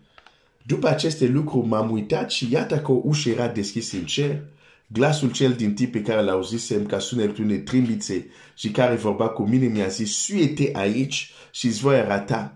după 0.64 0.88
aceste 0.88 1.26
lucruri 1.26 1.68
m-am 1.68 1.92
uitat 1.92 2.32
și 2.32 2.52
iată 2.52 2.80
că 2.80 2.92
o 2.92 3.02
ușă 3.04 3.30
era 3.30 3.48
deschisă 3.48 3.96
în 3.96 4.06
cer, 4.06 4.44
glasul 4.88 5.32
cel 5.32 5.54
din 5.54 5.74
tip 5.74 5.92
pe 5.92 6.02
care 6.02 6.22
l-auzisem 6.22 6.86
ca 6.86 7.00
sunetul 7.00 7.44
unei 7.44 7.60
trimbițe 7.60 8.26
și 8.56 8.72
care 8.72 8.96
vorba 8.96 9.30
cu 9.30 9.44
mine 9.44 9.66
mi-a 9.66 9.88
zis, 9.88 10.18
suiete 10.18 10.70
aici 10.74 11.32
și 11.52 11.68
îți 11.68 11.80
voi 11.80 11.96
arăta. 11.96 12.56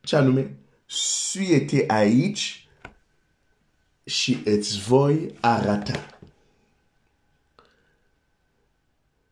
Ce 0.00 0.16
anume? 0.16 0.56
Suiete 0.86 1.84
aici 1.88 2.68
și 4.04 4.38
îți 4.44 4.78
voi 4.78 5.34
arăta. 5.40 6.18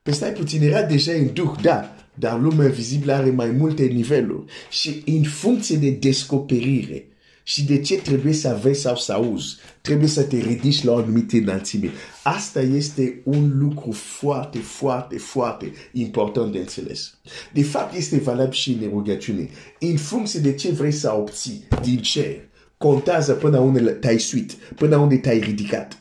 Pe 0.03 0.11
stai 0.11 0.33
puțin, 0.33 0.63
era 0.63 0.83
deja 0.83 1.13
în 1.13 1.33
duh, 1.33 1.53
da, 1.61 1.95
dar 2.15 2.41
lumea 2.41 2.69
vizibilă 2.69 3.13
are 3.13 3.31
mai 3.31 3.51
multe 3.51 3.85
niveluri. 3.85 4.45
Și 4.71 5.03
în 5.07 5.23
funcție 5.23 5.77
de 5.77 5.91
descoperire 5.91 7.09
și 7.43 7.65
de 7.65 7.81
ce 7.81 7.97
trebuie 7.97 8.33
să 8.33 8.59
vezi 8.63 8.81
sau 8.81 8.97
să 8.97 9.13
auzi, 9.13 9.57
trebuie 9.81 10.09
să 10.09 10.23
te 10.23 10.37
ridici 10.37 10.83
la 10.83 10.93
o 10.93 10.97
anumită 10.97 11.37
înălțime. 11.37 11.91
Asta 12.23 12.61
este 12.61 13.21
un 13.25 13.59
lucru 13.59 13.93
foarte, 13.93 14.59
foarte, 14.59 15.19
foarte 15.19 15.73
important 15.93 16.53
de 16.53 16.59
înțeles. 16.59 17.19
De 17.53 17.63
fapt, 17.63 17.95
este 17.95 18.19
valabil 18.19 18.53
și 18.53 18.79
în 18.83 18.89
rugăciune. 18.89 19.49
În 19.81 19.97
funcție 19.97 20.41
de 20.41 20.55
ce 20.55 20.71
vrei 20.71 20.93
să 20.93 21.13
obții 21.13 21.69
din 21.83 21.99
cer, 21.99 22.37
contează 22.77 23.33
până 23.33 23.59
unde 23.59 23.81
te-ai 23.81 24.19
suit, 24.19 24.53
până 24.53 24.97
unde 24.97 25.17
te-ai 25.17 25.39
ridicat. 25.39 25.99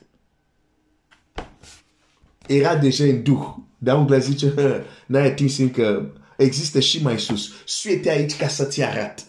Era 2.48 2.76
deja 2.76 3.04
în 3.04 3.24
duh. 3.24 3.56
Dar 3.84 3.98
un 3.98 4.20
zice, 4.20 4.54
n-ai 5.06 5.26
atins 5.26 5.58
încă, 5.58 6.14
există 6.38 6.80
și 6.80 7.02
mai 7.02 7.20
sus. 7.20 7.52
Suite 7.66 8.10
aici 8.10 8.36
ca 8.36 8.48
să-ți 8.48 8.82
arate. 8.82 9.24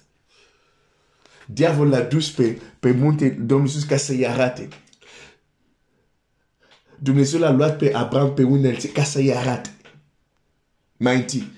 Diavolul 1.47 1.93
l-a 1.93 2.01
dus 2.01 2.31
pe, 2.31 2.61
pe 2.81 2.91
munte 2.91 3.29
Domnul 3.29 3.67
Iisus 3.67 3.85
ca 3.85 3.97
să-i 3.97 4.27
arate. 4.27 4.69
Dumnezeu 6.99 7.41
l-a 7.41 7.51
luat 7.51 7.79
pe 7.79 7.95
Abraham 7.95 8.35
pe 8.35 8.43
unelțe 8.43 8.93
ca 8.93 9.03
să-i 9.03 9.35
arate. 9.35 9.75
Mai 10.97 11.17
întâi. 11.17 11.53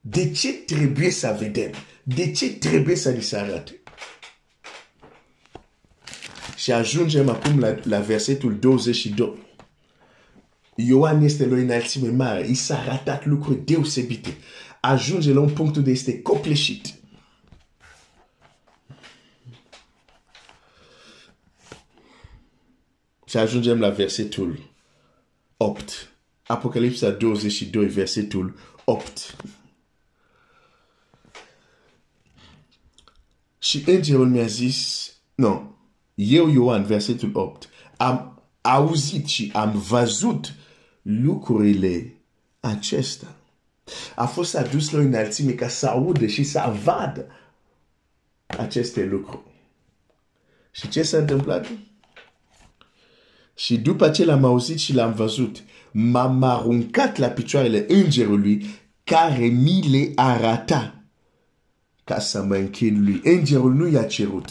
De 0.00 0.30
ce 0.30 0.52
trebuie 0.52 1.10
să 1.10 1.36
vedem? 1.38 1.70
De 2.02 2.32
ce 2.32 2.52
trebuie 2.52 2.96
să 2.96 3.10
li 3.10 3.22
se 3.22 3.36
arate? 3.36 3.80
Și 6.56 6.72
ajungem 6.72 7.28
acum 7.28 7.58
la, 7.58 7.76
la 7.82 8.00
versetul 8.00 8.58
22. 8.58 9.45
Ioan 10.76 11.22
este 11.22 11.46
la 11.46 11.54
o 11.54 11.58
înălțime 11.58 12.08
mare. 12.08 12.46
I 12.48 12.54
s-a 12.54 12.78
arătat 12.78 13.26
lucruri 13.26 13.64
deosebite. 13.64 14.36
Ajunge 14.80 15.32
la 15.32 15.40
un 15.40 15.52
punct 15.52 15.76
unde 15.76 15.90
este 15.90 16.22
copleșit. 16.22 16.94
Și 23.26 23.36
ajungem 23.36 23.80
la 23.80 23.88
versetul 23.88 24.70
8. 25.56 26.10
Apocalipsa 26.46 27.10
22, 27.10 27.86
versetul 27.86 28.58
8. 28.84 29.36
Și 33.58 33.82
îngerul 33.86 34.28
mi-a 34.28 34.46
zis, 34.46 35.10
nu, 35.34 35.76
eu, 36.14 36.48
Ioan, 36.48 36.84
versetul 36.84 37.30
8, 37.32 37.68
am 37.96 38.42
auzit 38.60 39.26
și 39.26 39.50
am 39.54 39.78
văzut 39.78 40.54
lucrurile 41.06 42.12
acestea. 42.60 43.36
A 44.14 44.26
fost 44.26 44.54
adus 44.54 44.90
la 44.90 44.98
o 44.98 45.02
înălțime 45.02 45.52
ca 45.52 45.68
să 45.68 45.86
audă 45.86 46.26
și 46.26 46.44
să 46.44 46.76
vadă 46.84 47.26
aceste 48.46 49.04
lucruri. 49.04 49.42
Și 50.70 50.88
ce 50.88 51.02
s-a 51.02 51.18
întâmplat? 51.18 51.66
Și 53.54 53.78
după 53.78 54.10
ce 54.10 54.24
l-am 54.24 54.44
auzit 54.44 54.78
și 54.78 54.94
l-am 54.94 55.12
văzut, 55.12 55.62
m-am 55.90 56.42
aruncat 56.42 57.16
la 57.16 57.28
picioarele 57.28 57.84
îngerului 57.88 58.66
care 59.04 59.46
mi 59.46 59.82
le 59.90 60.12
arata 60.14 61.02
ca 62.04 62.18
să 62.18 62.42
mă 62.42 62.56
închin 62.56 63.04
lui. 63.04 63.20
Îngerul 63.24 63.74
nu 63.74 63.88
i-a 63.88 64.04
cerut. 64.04 64.48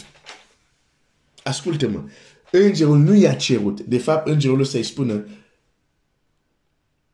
Ascultă-mă. 1.42 2.02
Îngerul 2.50 2.98
nu 2.98 3.14
i-a 3.14 3.34
cerut. 3.34 3.80
De 3.80 3.98
fapt, 3.98 4.28
îngerul 4.28 4.64
să-i 4.64 4.82
spună, 4.82 5.24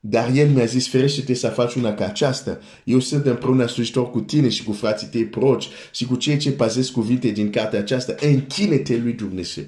dar 0.05 0.29
el 0.35 0.49
mi-a 0.49 0.65
zis, 0.65 0.87
ferește-te 0.87 1.33
să 1.33 1.49
faci 1.49 1.73
una 1.73 1.93
ca 1.93 2.05
aceasta. 2.05 2.59
Eu 2.83 2.99
sunt 2.99 3.25
împreună 3.25 3.65
slujitor 3.65 4.09
cu 4.09 4.21
tine 4.21 4.49
și 4.49 4.63
cu 4.63 4.71
frații 4.71 5.07
tăi 5.07 5.25
proci 5.25 5.67
și 5.91 6.05
cu 6.05 6.15
cei 6.15 6.37
ce 6.37 6.51
pazesc 6.51 6.91
cuvinte 6.91 7.29
din 7.29 7.51
cartea 7.51 7.79
aceasta. 7.79 8.15
Închine-te 8.19 8.97
lui 8.97 9.13
Dumnezeu. 9.13 9.65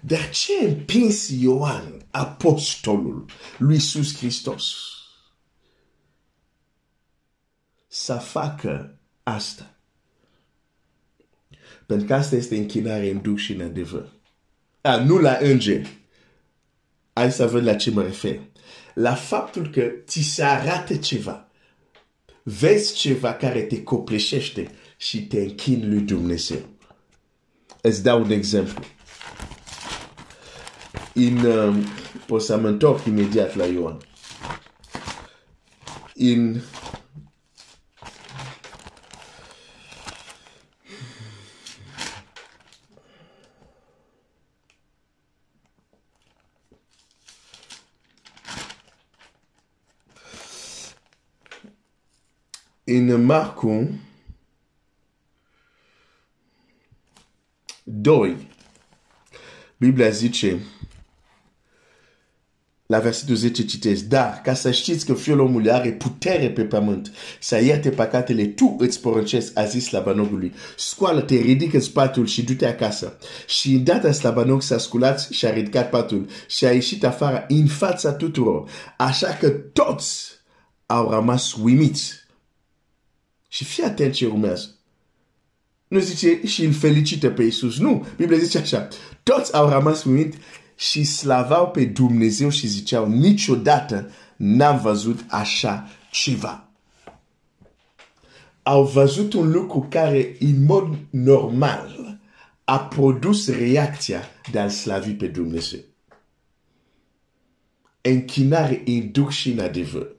Dar 0.00 0.30
ce 0.30 0.52
împins 0.64 1.28
Ioan, 1.28 2.06
apostolul 2.10 3.24
lui 3.58 3.74
Iisus 3.74 4.16
Hristos, 4.16 4.74
să 7.86 8.14
facă 8.14 8.98
asta? 9.22 9.74
Pentru 11.86 12.06
că 12.06 12.14
asta 12.14 12.36
este 12.36 12.56
închinare 12.56 13.10
în 13.10 13.22
duc 13.22 13.38
și 13.38 13.52
în 13.52 13.60
adevăr. 13.60 14.12
A, 14.80 14.96
nu 14.96 15.18
la 15.18 15.38
înger. 15.40 15.86
Hai 17.14 17.32
să 17.32 17.46
văd 17.46 17.64
la 17.64 17.74
ce 17.74 17.90
mă 17.90 18.02
refer. 18.02 18.40
La 18.94 19.14
faptul 19.14 19.70
că 19.70 19.92
ți 20.06 20.20
se 20.20 20.42
arată 20.42 20.96
ceva. 20.96 21.48
Vezi 22.42 22.94
ceva 22.94 23.34
care 23.34 23.62
te 23.62 23.82
copleșește 23.82 24.70
și 24.96 25.26
te 25.26 25.40
închin 25.40 25.88
lui 25.88 26.00
Dumnezeu. 26.00 26.58
Îți 27.80 28.02
dau 28.02 28.22
un 28.22 28.30
exemplu. 28.30 28.84
In, 31.12 31.44
um, 31.44 31.84
poți 32.26 32.46
să 32.46 32.56
mă 32.56 32.68
întorc 32.68 33.06
imediat 33.06 33.54
la 33.54 33.64
Ioan. 33.64 33.98
In 36.14 36.62
în 52.94 53.24
Marcu 53.24 54.00
2, 57.84 58.48
Biblia 59.76 60.08
zice, 60.08 60.60
la 62.86 62.98
versetul 62.98 63.34
10 63.34 63.64
citesc, 63.64 64.02
dar 64.02 64.40
ca 64.44 64.54
să 64.54 64.70
știți 64.70 65.06
că 65.06 65.14
fiul 65.14 65.40
omului 65.40 65.70
are 65.70 65.92
putere 65.92 66.50
pe 66.50 66.62
pământ 66.62 67.12
să 67.40 67.62
ierte 67.62 67.90
păcatele, 67.90 68.46
tu 68.46 68.76
îți 68.78 69.00
poruncesc, 69.00 69.58
a 69.58 69.64
zis 69.64 69.84
slabanogului, 69.84 70.52
scoală-te, 70.76 71.34
ridică 71.34 71.80
spatul 71.80 72.26
și 72.26 72.44
du-te 72.44 72.66
acasă. 72.66 73.18
Și 73.46 73.72
îndată 73.72 74.10
slabanog 74.10 74.62
s-a 74.62 74.78
sculat 74.78 75.28
și 75.30 75.46
a 75.46 75.52
ridicat 75.52 75.90
patul 75.90 76.28
și 76.46 76.64
a 76.64 76.72
ieșit 76.72 77.04
afară 77.04 77.44
în 77.48 77.66
fața 77.66 78.12
tuturor, 78.12 78.70
așa 78.96 79.28
că 79.28 79.48
toți 79.48 80.30
au 80.86 81.10
rămas 81.10 81.52
uimiți 81.52 82.23
și 83.54 83.64
fii 83.64 83.84
atent 83.84 84.12
ce 84.12 84.26
urmează. 84.26 84.68
Nu 85.88 85.98
zice 85.98 86.46
și 86.46 86.64
îl 86.64 86.72
felicită 86.72 87.30
pe 87.30 87.42
Iisus. 87.42 87.78
Nu, 87.78 88.06
Biblia 88.16 88.38
zice 88.38 88.58
așa. 88.58 88.88
Toți 89.22 89.54
au 89.54 89.68
rămas 89.68 90.04
uimit 90.04 90.34
și 90.76 91.04
slavau 91.04 91.70
pe 91.70 91.84
Dumnezeu 91.84 92.48
și 92.48 92.66
ziceau 92.66 93.08
niciodată 93.08 94.10
n-am 94.36 94.80
văzut 94.80 95.24
așa 95.28 95.88
ceva. 96.10 96.68
Au 98.62 98.84
văzut 98.84 99.32
un 99.32 99.50
lucru 99.50 99.86
care 99.90 100.36
în 100.40 100.64
mod 100.64 100.96
normal 101.10 102.18
a 102.64 102.78
produs 102.78 103.48
reacția 103.48 104.22
de 104.50 104.58
a 104.58 104.68
slavi 104.68 105.12
pe 105.12 105.26
Dumnezeu. 105.26 105.80
Închinare 108.00 108.82
în 108.86 109.10
duc 109.10 109.30
și 109.30 109.50
în 109.50 109.58
adevăr 109.58 110.13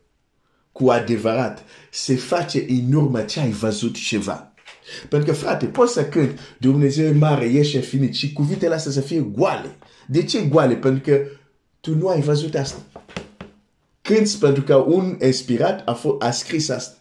cu 0.77 0.89
adevărat 0.89 1.63
se 1.91 2.15
face 2.15 2.65
în 2.67 2.93
urmă 2.93 3.21
ce 3.21 3.39
ai 3.39 3.51
văzut 3.51 3.95
ceva. 3.95 4.53
Pentru 5.09 5.29
că, 5.29 5.35
frate, 5.35 5.65
poți 5.65 5.93
să 5.93 6.05
cânti 6.05 6.41
Dumnezeu 6.57 7.05
e 7.05 7.11
mare, 7.11 7.45
ești 7.45 7.75
infinit 7.75 8.13
și 8.13 8.33
cuvintele 8.33 8.73
astea 8.75 8.91
să 8.91 9.01
fie 9.01 9.19
goale. 9.19 9.75
De 10.07 10.23
ce 10.23 10.41
goale? 10.41 10.75
Pentru 10.75 11.11
că 11.11 11.21
tu 11.79 11.95
nu 11.95 12.07
ai 12.07 12.21
văzut 12.21 12.55
asta. 12.55 12.81
Cânti 14.01 14.37
pentru 14.37 14.63
că 14.63 14.75
un 14.75 15.17
inspirat 15.21 15.87
a, 15.87 15.93
fost, 15.93 16.21
a 16.21 16.31
scris 16.31 16.69
asta. 16.69 16.97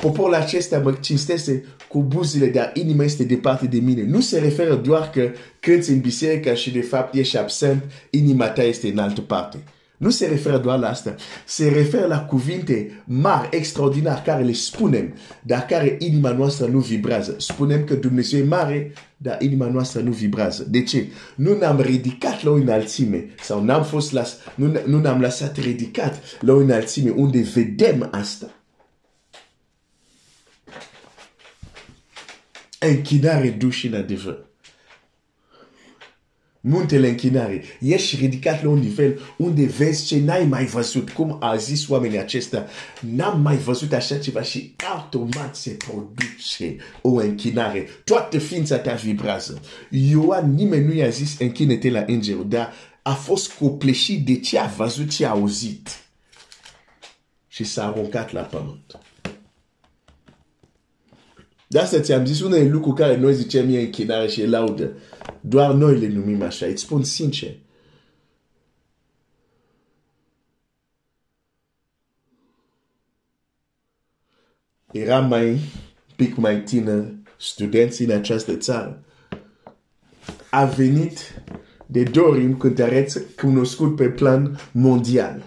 Poporul 0.00 0.34
acesta 0.34 0.78
mă 0.78 0.92
cinstește 0.92 1.64
cu 1.88 2.02
buzile, 2.02 2.46
dar 2.46 2.70
inima 2.74 3.04
este 3.04 3.24
departe 3.24 3.66
de 3.66 3.78
mine. 3.78 4.02
Nu 4.02 4.20
se 4.20 4.38
referă 4.38 4.74
doar 4.74 5.10
că 5.10 5.30
cânti 5.60 5.90
în 5.90 6.00
biserică 6.00 6.54
și 6.54 6.70
de 6.70 6.82
fapt 6.82 7.14
ești 7.14 7.38
absent, 7.38 7.82
inima 8.10 8.48
ta 8.48 8.62
este 8.62 8.88
în 8.88 8.98
altă 8.98 9.20
parte. 9.20 9.64
Nu 9.96 10.10
se 10.10 10.26
referă 10.26 10.58
doar 10.58 10.78
la 10.78 10.88
asta. 10.88 11.14
Se 11.46 11.68
referă 11.68 12.06
la 12.06 12.24
cuvinte 12.24 13.02
mari, 13.04 13.48
extraordinare, 13.50 14.22
care 14.24 14.42
le 14.42 14.52
spunem, 14.52 15.14
dar 15.42 15.66
care 15.66 15.96
inima 15.98 16.30
noastră 16.30 16.66
nu 16.66 16.78
vibrează. 16.78 17.34
Spunem 17.38 17.84
că 17.84 17.94
Dumnezeu 17.94 18.40
e 18.40 18.44
mare, 18.44 18.92
dar 19.16 19.42
inima 19.42 19.66
noastră 19.66 20.00
nu 20.00 20.10
vibrează. 20.10 20.66
De 20.70 20.82
ce? 20.82 21.06
Nu 21.34 21.58
ne-am 21.58 21.80
ridicat 21.80 22.42
la 22.42 22.50
o 22.50 22.54
înălțime 22.54 23.28
sau 23.40 23.64
n-am 23.64 23.84
fost 23.84 24.12
las, 24.12 24.36
nu, 24.54 24.76
nu 24.86 25.00
ne-am 25.00 25.20
lăsat 25.20 25.56
ridicat 25.56 26.20
la 26.40 26.52
o 26.52 26.56
înălțime 26.56 27.10
unde 27.10 27.40
vedem 27.54 28.08
asta. 28.12 28.50
Închinare 32.78 33.48
duși 33.48 33.86
în 33.86 33.94
adevăr 33.94 34.43
muntele 36.66 37.08
închinare. 37.08 37.62
Ești 37.80 38.16
ridicat 38.16 38.62
la 38.62 38.68
un 38.68 38.78
nivel 38.78 39.20
unde 39.36 39.64
vezi 39.64 40.06
ce 40.06 40.20
n-ai 40.20 40.44
mai 40.44 40.64
văzut. 40.64 41.10
Cum 41.10 41.36
a 41.40 41.56
zis 41.56 41.88
oamenii 41.88 42.18
acesta, 42.18 42.66
n-am 43.00 43.40
mai 43.40 43.56
văzut 43.56 43.92
așa 43.92 44.18
ceva 44.18 44.42
și 44.42 44.74
automat 44.94 45.56
se 45.56 45.70
produce 45.70 46.76
o 47.02 47.10
închinare. 47.10 47.88
Toată 48.04 48.38
ființa 48.38 48.78
ta 48.78 48.94
vibrează. 48.94 49.60
Ioan 49.90 50.54
nimeni 50.54 50.86
nu 50.86 50.92
i-a 50.92 51.08
zis 51.08 51.38
închine-te 51.38 51.90
la 51.90 52.04
îngerul, 52.06 52.48
dar 52.48 52.72
a 53.02 53.12
fost 53.12 53.52
copleșit 53.52 54.26
de 54.26 54.38
ce 54.38 54.58
a 54.58 54.66
văzut, 54.66 55.10
ce 55.10 55.26
a 55.26 55.30
auzit. 55.30 55.88
Și 57.48 57.64
s-a 57.64 57.86
aruncat 57.86 58.32
la 58.32 58.40
pământ. 58.40 58.98
De 61.74 61.80
asta 61.80 62.00
ți-am 62.00 62.26
zis 62.26 62.40
unele 62.40 62.68
lucruri 62.68 62.96
care 62.96 63.16
noi 63.16 63.34
zicem 63.34 63.74
e 63.74 63.80
închinare 63.80 64.28
și 64.28 64.40
e 64.40 64.46
laudă. 64.46 64.92
Doar 65.40 65.72
noi 65.72 65.98
le 65.98 66.08
numim 66.08 66.42
așa. 66.42 66.66
Îți 66.66 66.82
spun 66.82 67.02
sincer. 67.02 67.56
Era 74.92 75.20
mai 75.20 75.60
pic 76.16 76.36
mai 76.36 76.62
tânăr, 76.62 77.14
studenți 77.36 78.02
în 78.02 78.10
această 78.10 78.56
țară. 78.56 79.04
A 80.50 80.64
venit 80.64 81.42
de 81.86 82.02
Dorim 82.02 82.56
cântăreț 82.56 83.16
cunoscut 83.36 83.96
pe 83.96 84.08
plan 84.08 84.58
mondial. 84.72 85.42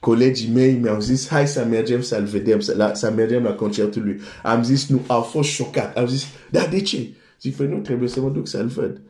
Colegii 0.00 0.50
mei 0.50 0.74
mi-au 0.74 1.00
zis, 1.00 1.28
hai 1.28 1.48
să 1.48 1.64
mergem 1.64 2.02
să-l 2.02 2.24
vedem, 2.24 2.60
să, 2.60 2.74
la, 2.76 2.94
să 2.94 3.10
mergem 3.10 3.42
la 3.42 3.52
concertul 3.52 4.02
lui. 4.02 4.20
Am 4.42 4.62
zis, 4.62 4.88
nu, 4.88 5.00
au 5.06 5.22
fost 5.22 5.48
șocat. 5.48 5.96
Au 5.96 6.06
zis, 6.06 6.26
da, 6.50 6.66
de 6.66 6.80
ce? 6.80 7.08
Zic, 7.40 7.56
păi 7.56 7.66
nu, 7.66 7.78
trebuie 7.78 8.08
să 8.08 8.20
mă 8.20 8.28
duc 8.28 8.48
să-l 8.48 8.66
văd. 8.66 9.00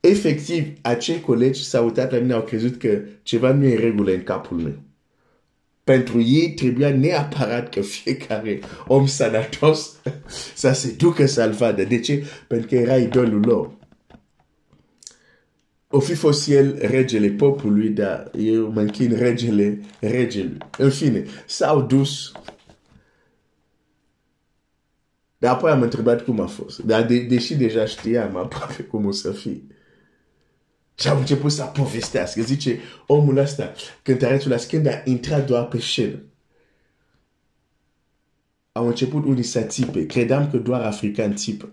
Efectiv, 0.00 0.66
acei 0.80 1.20
colegi 1.20 1.64
s-au 1.64 1.84
uitat 1.84 2.12
la 2.12 2.18
mine, 2.18 2.32
au 2.32 2.42
crezut 2.42 2.76
că 2.76 2.98
ceva 3.22 3.52
nu 3.52 3.64
e 3.64 3.74
în 3.74 3.80
regulă 3.80 4.12
în 4.12 4.22
capul 4.22 4.56
meu. 4.56 4.78
Pentru 5.84 6.20
ei 6.20 6.52
trebuia 6.52 6.96
neapărat 6.96 7.68
că 7.68 7.80
fiecare 7.80 8.60
om 8.86 9.06
sănătos 9.06 9.96
să 10.54 10.72
se 10.72 10.94
ducă 10.98 11.26
să-l 11.26 11.52
vadă. 11.52 11.84
De 11.84 12.00
ce? 12.00 12.24
Pentru 12.46 12.68
că 12.68 12.74
era 12.74 12.96
idolul 12.96 13.40
lor. 13.44 13.70
O 15.94 16.00
fi 16.00 16.14
fost 16.14 16.48
el 16.48 16.78
regele 16.80 17.28
poporului, 17.28 17.88
dar 17.88 18.30
eu 18.38 18.70
mă 18.70 18.80
închin 18.80 19.16
regele 19.16 19.80
regelui. 20.00 20.58
În 20.78 20.90
fine, 20.90 21.24
s-au 21.46 21.82
dus 21.82 22.32
dar 25.42 25.54
apoi 25.54 25.70
am 25.70 25.82
întrebat 25.82 26.24
cum 26.24 26.40
a 26.40 26.46
fost. 26.46 26.78
Dar 26.78 27.06
de, 27.06 27.18
deși 27.18 27.54
deja 27.54 27.86
știam 27.86 28.36
aproape 28.36 28.82
cum 28.82 29.06
o 29.06 29.10
să 29.10 29.32
fie. 29.32 29.62
Și 30.94 31.08
am 31.08 31.18
început 31.18 31.52
să 31.52 31.62
povestească. 31.62 32.42
Zice, 32.42 32.78
omul 33.06 33.36
ăsta, 33.36 33.72
cântărețul 34.02 34.50
la 34.50 34.56
când 34.68 34.86
a 34.86 35.02
intrat 35.04 35.46
doar 35.46 35.66
pe 35.66 35.80
scenă. 35.80 36.22
Au 38.72 38.86
început 38.86 39.24
unii 39.24 39.42
să 39.42 39.60
țipe. 39.60 40.06
Credeam 40.06 40.50
că 40.50 40.56
doar 40.56 40.80
african 40.80 41.36
țipă. 41.36 41.72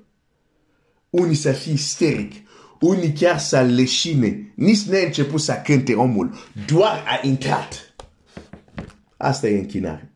Unii 1.10 1.36
să 1.36 1.52
fie 1.52 1.72
isteric. 1.72 2.34
Unii 2.80 3.12
chiar 3.12 3.40
să 3.40 3.62
leșine. 3.62 4.54
Nici 4.56 4.82
n-a 4.82 4.98
început 4.98 5.42
să 5.42 5.62
cânte 5.64 5.94
omul. 5.94 6.34
Doar 6.68 7.04
a 7.08 7.28
intrat. 7.28 7.94
Asta 9.18 9.48
e 9.48 9.58
închinare 9.58 10.10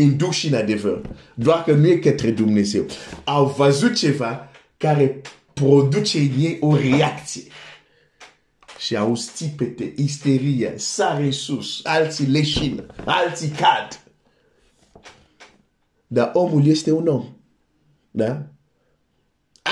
induși 0.00 0.46
în 0.46 0.54
adevăr. 0.54 1.00
Doar 1.34 1.64
că 1.64 1.72
nu 1.72 1.86
e 1.86 1.96
către 1.96 2.30
Dumnezeu. 2.30 2.86
Au 3.24 3.46
văzut 3.46 3.96
ceva 3.96 4.48
care 4.76 5.20
produce 5.52 6.18
în 6.18 6.30
ei 6.38 6.56
o 6.60 6.76
reacție. 6.76 7.42
Și 8.78 8.96
au 8.96 9.14
stipete, 9.14 9.92
isterie, 9.96 10.74
sare 10.76 11.30
sus, 11.30 11.80
alții 11.82 12.26
leșină, 12.26 12.86
alții 13.04 13.48
cad. 13.48 14.00
Dar 16.06 16.30
omul 16.34 16.66
este 16.66 16.92
un 16.92 17.06
om. 17.06 17.24
Da? 18.10 18.46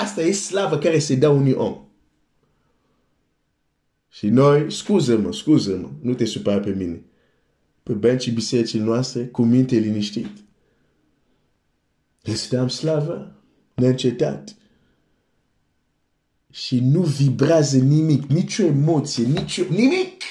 Asta 0.02 0.22
e 0.22 0.32
slavă 0.32 0.78
care 0.78 0.98
se 0.98 1.14
dă 1.14 1.28
unui 1.28 1.52
om. 1.52 1.80
Și 4.08 4.28
noi, 4.28 4.72
scuză-mă, 4.72 5.32
scuză-mă, 5.32 5.90
nu 6.00 6.14
te 6.14 6.24
supăra 6.24 6.60
pe 6.60 6.70
mine. 6.70 7.02
Pe 7.82 7.92
bencii 7.92 8.32
bisericii 8.32 8.78
noastre, 8.78 9.26
cu 9.26 9.42
minte 9.42 9.76
liniștit. 9.76 10.30
Îți 12.22 12.48
dăm 12.48 12.68
slavă, 12.68 13.42
neîncetat. 13.74 14.56
Și 16.50 16.80
nu 16.80 17.02
vibrează 17.02 17.78
nimic, 17.78 18.24
nicio 18.24 18.64
emoție, 18.64 19.24
nicio, 19.24 19.62
nimic. 19.70 20.22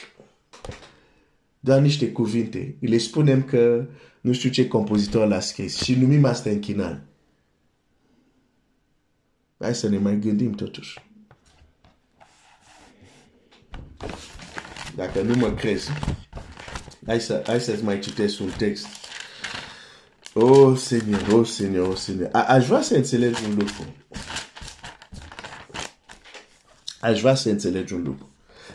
Doar 1.60 1.82
niște 1.82 2.12
cuvinte. 2.12 2.78
Le 2.80 2.98
spunem 2.98 3.44
că 3.44 3.88
nu 4.22 4.34
știu 4.34 4.50
ce 4.50 4.68
compozitor 4.68 5.28
l-a 5.28 5.40
scris 5.40 5.82
și 5.82 5.96
numim 5.96 6.26
asta 6.26 6.50
închinare. 6.50 7.08
Hai 9.66 9.76
să 9.76 9.90
ne 9.90 9.98
mai 9.98 10.20
gândim 10.20 10.52
totuși. 10.52 11.00
Dacă 14.96 15.22
nu 15.22 15.36
mă 15.36 15.52
crezi, 15.52 15.90
hai, 17.06 17.22
să, 17.22 17.44
hai 17.46 17.62
să-ți 17.62 17.84
mai 17.84 18.00
citesc 18.00 18.40
un 18.40 18.50
text. 18.58 18.86
Oh, 20.34 20.78
Seigneur, 20.78 21.28
oh, 21.32 21.48
Seigneur, 21.48 21.88
oh, 21.88 21.96
Seigneur. 21.96 22.30
A, 22.32 22.44
aș 22.44 22.68
vrea 22.68 22.82
să 22.82 22.96
înțelegi 22.96 23.44
un 23.46 23.56
lucru. 23.58 23.96
Aș 27.00 27.22
vrea 27.22 27.36
să 27.36 27.50
înțelegi 27.50 27.94
un 27.94 28.04
lucru. 28.04 28.30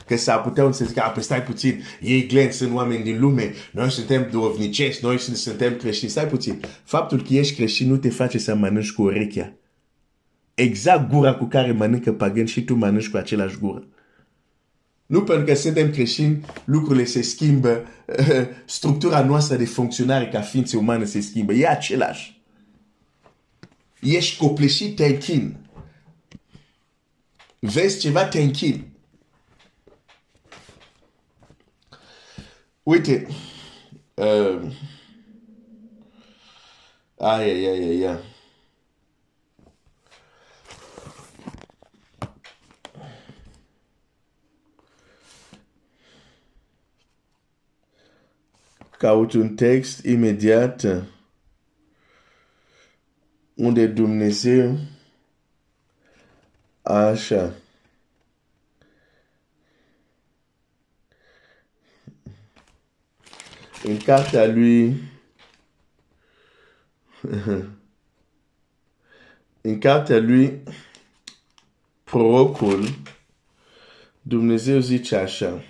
Că 0.07 0.17
s-ar 0.17 0.43
putea 0.43 0.73
să 0.73 0.85
zic, 0.85 0.99
apoi 0.99 1.23
stai 1.23 1.43
puțin, 1.43 1.83
ei 2.01 2.27
Glenn 2.27 2.53
sunt 2.53 2.75
oameni 2.75 3.05
din 3.05 3.21
lume, 3.21 3.55
noi 3.73 3.91
suntem 3.91 4.29
dovnicesc, 4.31 5.01
noi 5.01 5.19
suntem 5.19 5.77
creștini, 5.77 6.11
stai 6.11 6.27
puțin. 6.27 6.61
Faptul 6.85 7.23
că 7.23 7.35
ești 7.35 7.55
creștin 7.55 7.89
nu 7.89 7.97
te 7.97 8.09
face 8.09 8.39
să 8.39 8.55
mănânci 8.55 8.93
cu 8.93 9.03
urechea. 9.03 9.55
Exact 10.61 11.09
gura 11.11 11.35
cu 11.35 11.45
care 11.45 11.73
mănâncă 11.73 12.13
pagan 12.13 12.47
și 12.47 12.65
tu 12.65 12.75
mănânci 12.75 13.09
cu 13.09 13.17
același 13.17 13.59
gură. 13.59 13.87
Nu 15.07 15.23
pentru 15.23 15.45
că 15.45 15.55
suntem 15.55 15.91
creștini, 15.91 16.45
lucrurile 16.65 17.05
se 17.05 17.23
schimbă, 17.23 17.85
structura 18.65 19.25
noastră 19.25 19.57
de 19.57 19.65
funcționare 19.65 20.29
ca 20.29 20.41
ființe 20.41 20.77
umane 20.77 21.05
se 21.05 21.21
schimbă. 21.21 21.53
E 21.53 21.69
același. 21.69 22.43
Ești 24.01 24.39
copleșit, 24.39 24.97
te 24.97 25.07
închin. 25.07 25.57
Vezi 27.59 28.01
ceva, 28.01 28.25
te 28.25 28.41
închin. 28.41 28.87
Uite, 32.83 33.27
uh, 34.15 34.73
ai, 37.19 37.51
ai, 37.51 37.67
ai, 37.67 37.89
ai, 37.89 38.05
ai. 38.05 38.30
Caut 49.01 49.33
un 49.33 49.55
text 49.55 50.05
imediat 50.05 51.07
unde 53.55 53.87
Dumnezeu 53.87 54.79
așa. 56.83 57.55
În 63.85 63.97
cartea 63.97 64.47
lui 64.47 64.95
în 69.61 69.79
cartea 69.79 70.19
lui 70.19 70.63
prorocul 72.05 72.89
Dumnezeu 74.23 74.81
zice 74.81 75.17
așa 75.17 75.63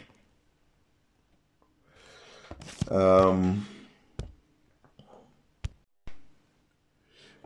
Um, 2.90 3.56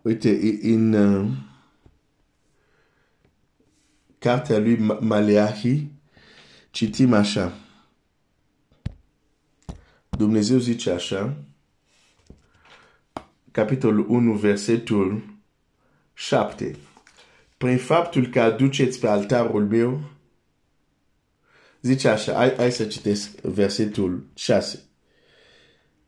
uite, 0.03 0.59
în 0.63 0.93
uh, 0.93 1.31
cartea 4.19 4.59
lui 4.59 4.77
Maleahi 5.01 5.87
citim 6.71 7.13
așa. 7.13 7.53
Dumnezeu 10.11 10.59
zice 10.59 10.91
așa, 10.91 11.37
capitolul 13.51 14.07
1, 14.09 14.35
versetul 14.35 15.23
7. 16.15 16.77
Prin 17.57 17.79
faptul 17.79 18.27
că 18.27 18.41
aduceți 18.41 19.01
pe 19.01 19.09
altarul 19.09 19.67
meu, 19.67 20.01
zice 21.81 22.09
așa, 22.09 22.35
hai, 22.35 22.55
hai 22.55 22.73
să 22.73 22.85
citesc 22.87 23.41
versetul 23.41 24.27
6 24.35 24.83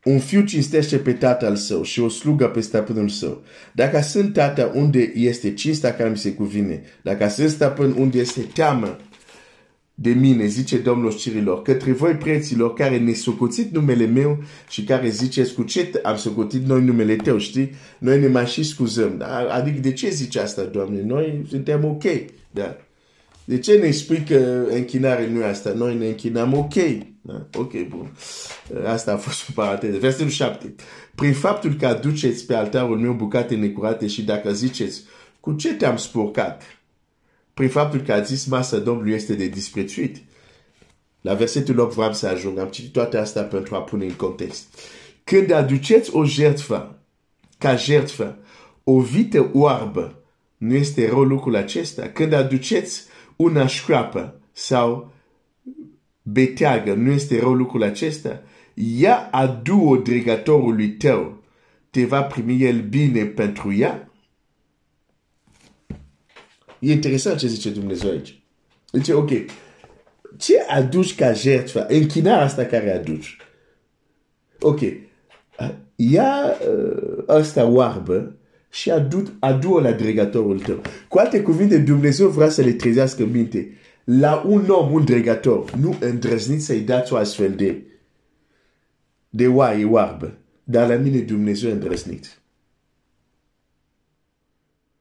un 0.06 0.18
fiu 0.18 0.40
cinstește 0.40 0.96
pe 0.96 1.12
tatăl 1.12 1.56
său 1.56 1.82
și 1.82 2.00
o 2.00 2.08
slugă 2.08 2.46
pe 2.46 2.60
stăpânul 2.60 3.08
său. 3.08 3.42
Dacă 3.72 4.00
sunt 4.00 4.32
tată 4.32 4.72
unde 4.74 5.12
este 5.14 5.54
cinsta 5.54 5.92
care 5.92 6.08
mi 6.08 6.16
se 6.16 6.32
cuvine, 6.32 6.82
dacă 7.02 7.28
sunt 7.28 7.50
stăpân 7.50 7.94
unde 7.98 8.18
este 8.18 8.40
teamă 8.40 8.98
de 9.94 10.10
mine, 10.10 10.46
zice 10.46 10.78
Domnul 10.78 11.14
Cirilor, 11.14 11.62
către 11.62 11.92
voi 11.92 12.12
preților 12.12 12.74
care 12.74 12.98
ne 12.98 13.12
socotit 13.12 13.74
numele 13.74 14.06
meu 14.06 14.42
și 14.68 14.84
care 14.84 15.08
ziceți 15.08 15.54
cu 15.54 15.62
ce 15.62 15.90
am 16.02 16.16
socotit 16.16 16.66
noi 16.66 16.82
numele 16.82 17.16
tău, 17.16 17.38
știi? 17.38 17.70
Noi 17.98 18.20
ne 18.20 18.26
mai 18.26 18.46
și 18.46 18.62
scuzăm. 18.62 19.24
Adică 19.50 19.80
de 19.80 19.92
ce 19.92 20.08
zice 20.08 20.40
asta, 20.40 20.62
Doamne? 20.62 21.02
Noi 21.02 21.46
suntem 21.48 21.84
ok. 21.84 22.02
Da. 22.50 22.76
De 23.44 23.58
ce 23.58 23.78
ne 23.78 23.90
spui 23.90 24.24
că 24.28 24.64
închinare 24.70 25.28
nu 25.32 25.40
e 25.40 25.44
asta? 25.44 25.72
Noi 25.76 25.96
ne 25.98 26.06
închinăm 26.06 26.54
ok. 26.54 26.74
Da? 27.26 27.46
Ok, 27.58 27.72
bun. 27.88 28.12
Asta 28.86 29.12
a 29.12 29.16
fost 29.16 29.48
o 29.48 29.52
paranteză. 29.54 29.98
Versetul 29.98 30.28
7. 30.28 30.74
Prin 31.14 31.32
faptul 31.32 31.72
că 31.74 31.86
aduceți 31.86 32.46
pe 32.46 32.54
altarul 32.54 32.98
meu 32.98 33.12
bucate 33.12 33.54
necurate 33.54 34.06
și 34.06 34.22
dacă 34.22 34.52
ziceți, 34.52 35.02
cu 35.40 35.52
ce 35.52 35.74
te-am 35.74 35.96
spurcat? 35.96 36.62
Prin 37.54 37.68
faptul 37.68 38.00
că 38.00 38.12
a 38.12 38.20
zis 38.20 38.44
masa 38.44 38.78
Domnului 38.78 39.12
este 39.12 39.34
de 39.34 39.46
disprețuit. 39.46 40.22
La 41.20 41.34
versetul 41.34 41.78
8 41.78 41.94
vreau 41.94 42.12
să 42.12 42.26
ajung. 42.26 42.58
Am 42.58 42.68
citit 42.68 42.92
toate 42.92 43.16
astea 43.16 43.42
pentru 43.42 43.74
a 43.74 43.82
pune 43.82 44.04
în 44.04 44.14
context. 44.14 44.64
Când 45.24 45.50
aduceți 45.50 46.14
o 46.14 46.24
jertfă, 46.24 46.98
ca 47.58 47.76
jertfă, 47.76 48.38
o 48.84 49.00
vită 49.00 49.50
oarbă, 49.52 50.22
nu 50.56 50.74
este 50.74 51.08
rău 51.08 51.22
lucrul 51.22 51.56
acesta. 51.56 52.08
Când 52.08 52.32
aduceți 52.32 53.02
una 53.36 53.66
șcroapă 53.66 54.40
sau 54.52 55.14
beteagă, 56.32 56.94
nu 56.94 57.10
este 57.10 57.38
rău 57.38 57.52
lucrul 57.52 57.82
acesta, 57.82 58.42
ea 58.74 59.28
adu-o 59.30 59.96
dregătorului 59.96 60.88
tău, 60.88 61.42
te 61.90 62.04
va 62.04 62.22
primi 62.22 62.62
el 62.62 62.80
bine 62.80 63.24
pentru 63.24 63.74
ea? 63.74 64.10
E 66.78 66.92
interesant 66.92 67.38
ce 67.38 67.46
zice 67.46 67.70
Dumnezeu 67.70 68.10
aici. 68.10 68.42
Zice, 68.92 69.12
ok, 69.12 69.30
ce 70.36 70.60
aduci 70.68 71.14
ca 71.14 71.32
jertfă? 71.32 71.86
Închinarea 71.88 72.44
asta 72.44 72.64
care 72.64 72.92
aduci. 72.92 73.36
Ok, 74.60 74.80
ia 75.96 76.56
uh, 76.68 77.24
asta 77.26 77.66
oarbă 77.66 78.36
și 78.70 78.90
adu, 78.90 79.36
adu 79.38 79.78
la 79.78 79.92
dregătorul 79.92 80.60
tău. 80.60 80.80
Cu 81.08 81.18
alte 81.18 81.42
cuvinte, 81.42 81.78
Dumnezeu 81.78 82.28
vrea 82.28 82.48
să 82.48 82.62
le 82.62 82.72
trezească 82.72 83.24
minte. 83.24 83.70
La 84.06 84.42
un 84.46 84.68
om, 84.68 84.92
un 84.92 85.04
dregător, 85.04 85.74
nu 85.74 85.96
îndrăzniți 86.00 86.64
să-i 86.64 86.80
dați 86.80 87.12
o 87.12 87.16
astfel 87.16 87.54
de, 87.54 87.82
de 89.30 89.46
oaie 89.46 89.84
oarbă. 89.84 90.38
Dar 90.64 90.88
la 90.88 90.94
mine 90.94 91.18
Dumnezeu 91.18 91.70
îndrăznit. 91.70 92.40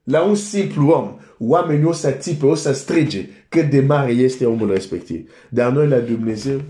La 0.03 0.23
un 0.23 0.35
simplu 0.35 0.89
om, 0.89 1.17
oamenii 1.39 1.85
o 1.85 1.91
să 1.91 2.11
tipe, 2.11 2.45
o 2.45 2.55
să 2.55 2.71
strige 2.71 3.29
cât 3.49 3.69
de 3.69 3.79
mare 3.79 4.11
este 4.11 4.45
omul 4.45 4.71
respectiv. 4.71 5.31
Dar 5.49 5.71
noi 5.71 5.87
la 5.87 5.99
Dumnezeu, 5.99 6.61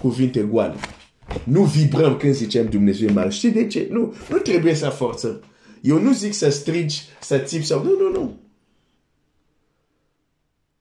cuvinte 0.00 0.40
goale. 0.40 0.74
Nu 1.44 1.62
vibrăm 1.62 2.16
când 2.16 2.34
zicem 2.34 2.66
Dumnezeu 2.66 3.08
e 3.08 3.12
mare. 3.12 3.30
Știi 3.30 3.50
de 3.50 3.66
ce? 3.66 3.88
Nu, 3.90 4.14
nu 4.30 4.36
trebuie 4.36 4.74
să 4.74 4.88
forțăm. 4.88 5.42
Eu 5.82 6.00
nu 6.00 6.12
zic 6.12 6.34
să 6.34 6.48
strigi, 6.48 7.02
să 7.20 7.38
țipi 7.38 7.64
sau... 7.64 7.82
Nu, 7.82 7.90
nu, 7.90 8.10
nu. 8.10 8.38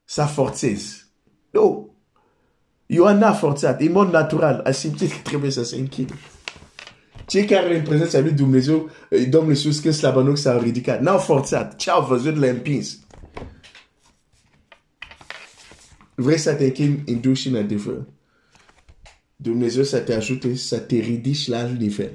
Să 0.09 0.23
forțezi. 0.23 1.05
Nu. 1.49 1.95
Ioan 2.85 3.17
n-a 3.17 3.33
forțat. 3.33 3.81
E 3.81 3.89
mod 3.89 4.11
natural. 4.11 4.61
A 4.63 4.71
simțit 4.71 5.11
că 5.11 5.17
trebuie 5.23 5.51
să 5.51 5.63
se 5.63 5.75
închide. 5.75 6.13
Cei 7.25 7.45
care 7.45 7.77
în 7.77 7.83
prezența 7.83 8.19
lui 8.19 8.31
Dumnezeu, 8.31 8.89
Domnul 9.29 9.51
Iisus 9.51 9.79
când 9.79 9.93
slabănoc 9.93 10.37
s-au 10.37 10.59
ridicat, 10.59 11.01
n-au 11.01 11.17
forțat, 11.17 11.75
ce 11.75 11.89
au 11.89 12.05
văzut 12.05 12.37
le 12.37 12.49
împins. 12.49 12.99
Vrei 16.15 16.37
să 16.37 16.53
te 16.53 16.63
închini 16.63 17.03
în 17.05 17.19
duș 17.19 17.39
și 17.39 17.47
în 17.47 17.55
adevăr? 17.55 18.05
Dumnezeu 19.35 19.83
să 19.83 19.99
te 19.99 20.13
ajute 20.13 20.55
să 20.55 20.77
te 20.77 20.95
ridici 20.95 21.47
la 21.47 21.57
alt 21.57 21.79
nivel. 21.79 22.11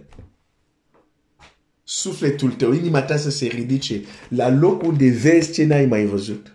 Sufletul 1.84 2.52
tău, 2.52 2.72
inima 2.72 3.02
ta 3.02 3.16
să 3.16 3.30
se 3.30 3.46
ridice 3.46 4.02
la 4.28 4.48
locul 4.48 4.96
de 4.96 5.08
vezi 5.08 5.52
ce 5.52 5.64
n-ai 5.64 5.86
mai 5.86 6.04
văzut. 6.04 6.52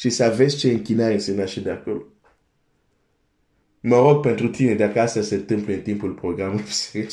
Și 0.00 0.10
să 0.10 0.32
vezi 0.36 0.56
ce 0.56 0.70
închinare 0.70 1.18
se 1.18 1.34
naște 1.34 1.60
de 1.60 1.70
acolo. 1.70 2.02
Mă 3.80 3.96
rog 3.96 4.22
pentru 4.22 4.48
tine 4.48 4.74
dacă 4.74 5.00
asta 5.00 5.22
se 5.22 5.34
întâmplă 5.34 5.72
în 5.72 5.80
timpul 5.80 6.12
programului 6.12 6.64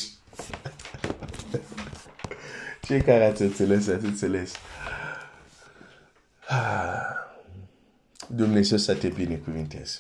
Cei 2.82 3.02
care 3.02 3.26
ați 3.26 3.41
înțeles, 3.41 3.88
ați 3.88 4.06
înțeles. 4.06 4.54
Dumnezeu 8.28 8.78
să 8.78 8.95
te 8.95 9.08
binecuvinteze. 9.08 10.00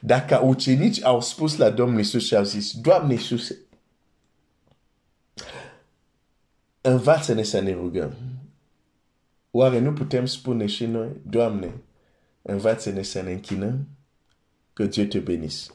Dacă 0.00 0.40
ucenici 0.44 1.04
au 1.04 1.20
spus 1.20 1.56
la 1.56 1.70
Domnul 1.70 1.98
Iisus 1.98 2.26
și 2.26 2.36
au 2.36 2.44
zis, 2.44 2.72
Doamne 2.72 3.12
Iisus, 3.12 3.54
învață-ne 6.80 7.42
să 7.42 7.60
ne 7.60 7.72
rugăm. 7.72 8.37
Oare 9.50 9.78
nu 9.78 9.92
putem 9.92 10.26
spune 10.26 10.66
și 10.66 10.86
noi, 10.86 11.08
Doamne, 11.26 11.82
învață-ne 12.42 13.02
să 13.02 13.22
ne 13.22 13.32
închinăm? 13.32 13.88
Que 14.72 14.86
Dieu 14.86 15.06
te 15.06 15.18
bénisse. 15.18 15.70